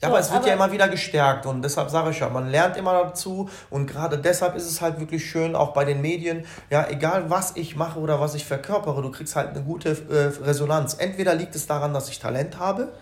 Ja, 0.03 0.09
so, 0.09 0.15
aber 0.15 0.21
es 0.21 0.31
wird 0.31 0.41
aber 0.41 0.49
ja 0.49 0.55
immer 0.55 0.73
wieder 0.73 0.89
gestärkt 0.89 1.47
und 1.47 1.63
deshalb 1.63 1.91
sage 1.91 2.11
ich 2.11 2.21
ja, 2.21 2.29
man 2.29 2.49
lernt 2.49 2.77
immer 2.77 2.93
dazu 3.05 3.51
und 3.69 3.87
gerade 3.87 4.19
deshalb 4.19 4.55
ist 4.55 4.67
es 4.67 4.81
halt 4.81 4.99
wirklich 4.99 5.29
schön, 5.29 5.55
auch 5.55 5.73
bei 5.73 5.85
den 5.85 6.01
Medien, 6.01 6.47
ja, 6.71 6.87
egal 6.89 7.29
was 7.29 7.57
ich 7.57 7.77
mache 7.77 7.99
oder 7.99 8.19
was 8.19 8.35
ich 8.35 8.47
verkörpere, 8.47 9.03
du 9.03 9.11
kriegst 9.11 9.37
halt 9.37 9.51
eine 9.51 9.63
gute 9.63 9.91
äh, 9.91 10.45
Resonanz. 10.45 10.95
Entweder 10.95 11.35
liegt 11.35 11.55
es 11.55 11.67
daran, 11.67 11.93
dass 11.93 12.09
ich 12.09 12.19
Talent 12.19 12.59
habe. 12.59 12.93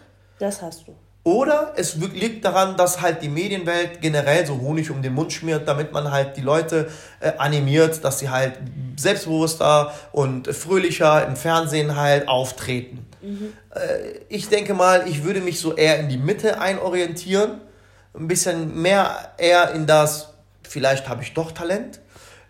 Das 0.40 0.60
hast 0.62 0.88
du. 0.88 0.96
Oder 1.28 1.74
es 1.76 1.94
liegt 1.96 2.42
daran, 2.46 2.78
dass 2.78 3.02
halt 3.02 3.20
die 3.20 3.28
Medienwelt 3.28 4.00
generell 4.00 4.46
so 4.46 4.58
Honig 4.62 4.90
um 4.90 5.02
den 5.02 5.12
Mund 5.12 5.30
schmiert, 5.30 5.68
damit 5.68 5.92
man 5.92 6.10
halt 6.10 6.38
die 6.38 6.40
Leute 6.40 6.88
äh, 7.20 7.32
animiert, 7.36 8.02
dass 8.02 8.20
sie 8.20 8.30
halt 8.30 8.54
selbstbewusster 8.96 9.92
und 10.12 10.48
fröhlicher 10.48 11.26
im 11.26 11.36
Fernsehen 11.36 11.96
halt 11.96 12.28
auftreten. 12.28 13.06
Mhm. 13.20 13.52
Äh, 13.74 14.20
ich 14.30 14.48
denke 14.48 14.72
mal, 14.72 15.06
ich 15.06 15.22
würde 15.22 15.42
mich 15.42 15.60
so 15.60 15.74
eher 15.74 15.98
in 15.98 16.08
die 16.08 16.16
Mitte 16.16 16.62
einorientieren. 16.62 17.60
Ein 18.14 18.26
bisschen 18.26 18.80
mehr 18.80 19.34
eher 19.36 19.72
in 19.72 19.86
das, 19.86 20.32
vielleicht 20.62 21.10
habe 21.10 21.22
ich 21.22 21.34
doch 21.34 21.52
Talent. 21.52 22.00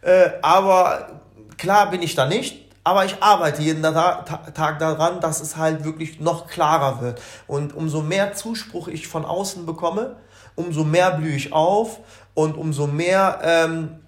Äh, 0.02 0.30
aber 0.40 1.20
klar 1.56 1.90
bin 1.90 2.00
ich 2.00 2.14
da 2.14 2.26
nicht. 2.26 2.67
Aber 2.88 3.05
ich 3.05 3.22
arbeite 3.22 3.61
jeden 3.61 3.83
Tag 3.83 4.79
daran, 4.79 5.20
dass 5.20 5.40
es 5.40 5.57
halt 5.57 5.85
wirklich 5.85 6.20
noch 6.20 6.46
klarer 6.46 7.03
wird. 7.03 7.20
Und 7.46 7.74
umso 7.74 8.01
mehr 8.01 8.33
Zuspruch 8.33 8.88
ich 8.88 9.09
von 9.09 9.27
außen 9.27 9.66
bekomme, 9.66 10.16
umso 10.57 10.85
mehr 10.85 11.11
blühe 11.11 11.37
ich 11.37 11.53
auf 11.53 12.01
und 12.35 12.57
umso 12.57 12.87
mehr 12.87 13.40
ähm, 13.42 13.98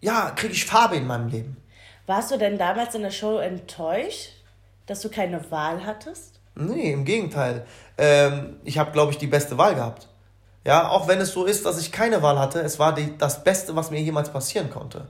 ja, 0.00 0.30
kriege 0.30 0.52
ich 0.52 0.66
Farbe 0.66 0.96
in 0.96 1.06
meinem 1.06 1.28
Leben. 1.28 1.56
Warst 2.06 2.32
du 2.32 2.36
denn 2.36 2.58
damals 2.58 2.94
in 2.94 3.02
der 3.02 3.10
Show 3.10 3.38
enttäuscht? 3.38 4.34
dass 4.86 5.00
du 5.00 5.08
keine 5.08 5.50
Wahl 5.50 5.84
hattest? 5.84 6.40
Nee, 6.54 6.92
im 6.92 7.04
Gegenteil. 7.04 7.66
Ähm, 7.98 8.56
ich 8.64 8.78
habe, 8.78 8.92
glaube 8.92 9.12
ich, 9.12 9.18
die 9.18 9.26
beste 9.26 9.58
Wahl 9.58 9.74
gehabt. 9.74 10.08
Ja, 10.64 10.88
auch 10.88 11.08
wenn 11.08 11.20
es 11.20 11.32
so 11.32 11.44
ist, 11.44 11.66
dass 11.66 11.80
ich 11.80 11.92
keine 11.92 12.22
Wahl 12.22 12.38
hatte, 12.38 12.60
es 12.60 12.78
war 12.78 12.94
die, 12.94 13.16
das 13.18 13.44
Beste, 13.44 13.76
was 13.76 13.90
mir 13.90 14.00
jemals 14.00 14.30
passieren 14.30 14.70
konnte. 14.70 15.06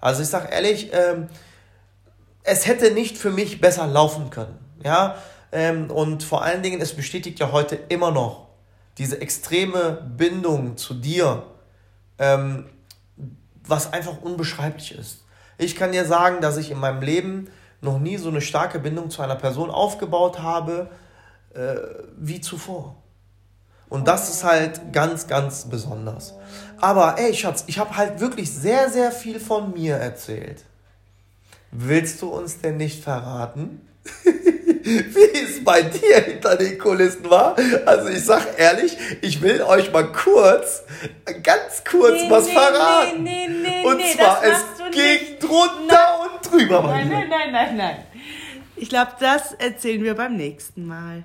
Also 0.00 0.22
ich 0.22 0.28
sage 0.28 0.48
ehrlich, 0.50 0.90
ähm, 0.92 1.28
es 2.44 2.66
hätte 2.66 2.92
nicht 2.92 3.18
für 3.18 3.30
mich 3.30 3.60
besser 3.60 3.86
laufen 3.86 4.30
können. 4.30 4.58
Ja, 4.82 5.16
ähm, 5.50 5.90
und 5.90 6.22
vor 6.22 6.42
allen 6.42 6.62
Dingen, 6.62 6.80
es 6.80 6.94
bestätigt 6.94 7.40
ja 7.40 7.50
heute 7.50 7.74
immer 7.88 8.10
noch 8.10 8.48
diese 8.98 9.20
extreme 9.20 10.02
Bindung 10.16 10.76
zu 10.76 10.94
dir, 10.94 11.44
ähm, 12.18 12.66
was 13.66 13.92
einfach 13.92 14.20
unbeschreiblich 14.22 14.96
ist. 14.96 15.24
Ich 15.58 15.74
kann 15.74 15.92
dir 15.92 16.04
sagen, 16.04 16.40
dass 16.40 16.58
ich 16.58 16.70
in 16.70 16.78
meinem 16.78 17.02
Leben 17.02 17.48
noch 17.80 17.98
nie 17.98 18.18
so 18.18 18.28
eine 18.28 18.40
starke 18.40 18.78
Bindung 18.78 19.10
zu 19.10 19.22
einer 19.22 19.36
Person 19.36 19.70
aufgebaut 19.70 20.40
habe 20.40 20.90
äh, 21.54 21.76
wie 22.16 22.40
zuvor. 22.40 22.96
Und 23.88 24.08
das 24.08 24.28
ist 24.28 24.44
halt 24.44 24.92
ganz, 24.92 25.26
ganz 25.26 25.68
besonders. 25.68 26.34
Aber 26.80 27.16
ey, 27.18 27.34
Schatz, 27.34 27.64
ich 27.68 27.78
habe 27.78 27.96
halt 27.96 28.20
wirklich 28.20 28.52
sehr, 28.52 28.90
sehr 28.90 29.12
viel 29.12 29.38
von 29.38 29.72
mir 29.72 29.96
erzählt. 29.96 30.64
Willst 31.76 32.22
du 32.22 32.28
uns 32.28 32.60
denn 32.60 32.76
nicht 32.76 33.02
verraten? 33.02 33.80
wie 34.84 35.38
es 35.38 35.64
bei 35.64 35.82
dir 35.82 36.20
hinter 36.20 36.56
den 36.56 36.78
Kulissen 36.78 37.28
war. 37.28 37.56
Also 37.86 38.08
ich 38.08 38.24
sag 38.24 38.58
ehrlich, 38.58 38.96
ich 39.22 39.40
will 39.40 39.62
euch 39.62 39.90
mal 39.92 40.12
kurz, 40.12 40.84
ganz 41.42 41.82
kurz 41.88 42.22
nee, 42.22 42.30
was 42.30 42.46
nee, 42.46 42.52
verraten. 42.52 43.22
Nee, 43.22 43.48
nee, 43.48 43.82
nee, 43.82 43.86
und 43.86 44.02
zwar, 44.14 44.42
es 44.44 44.62
ging 44.92 45.38
drunter 45.40 45.78
nein. 45.88 46.30
und 46.30 46.52
drüber. 46.52 46.82
Nein, 46.82 47.08
nein, 47.08 47.28
nein, 47.28 47.52
nein, 47.52 47.76
nein. 47.76 47.96
Ich 48.76 48.88
glaube, 48.88 49.12
das 49.18 49.52
erzählen 49.54 50.02
wir 50.02 50.14
beim 50.14 50.36
nächsten 50.36 50.86
Mal. 50.86 51.24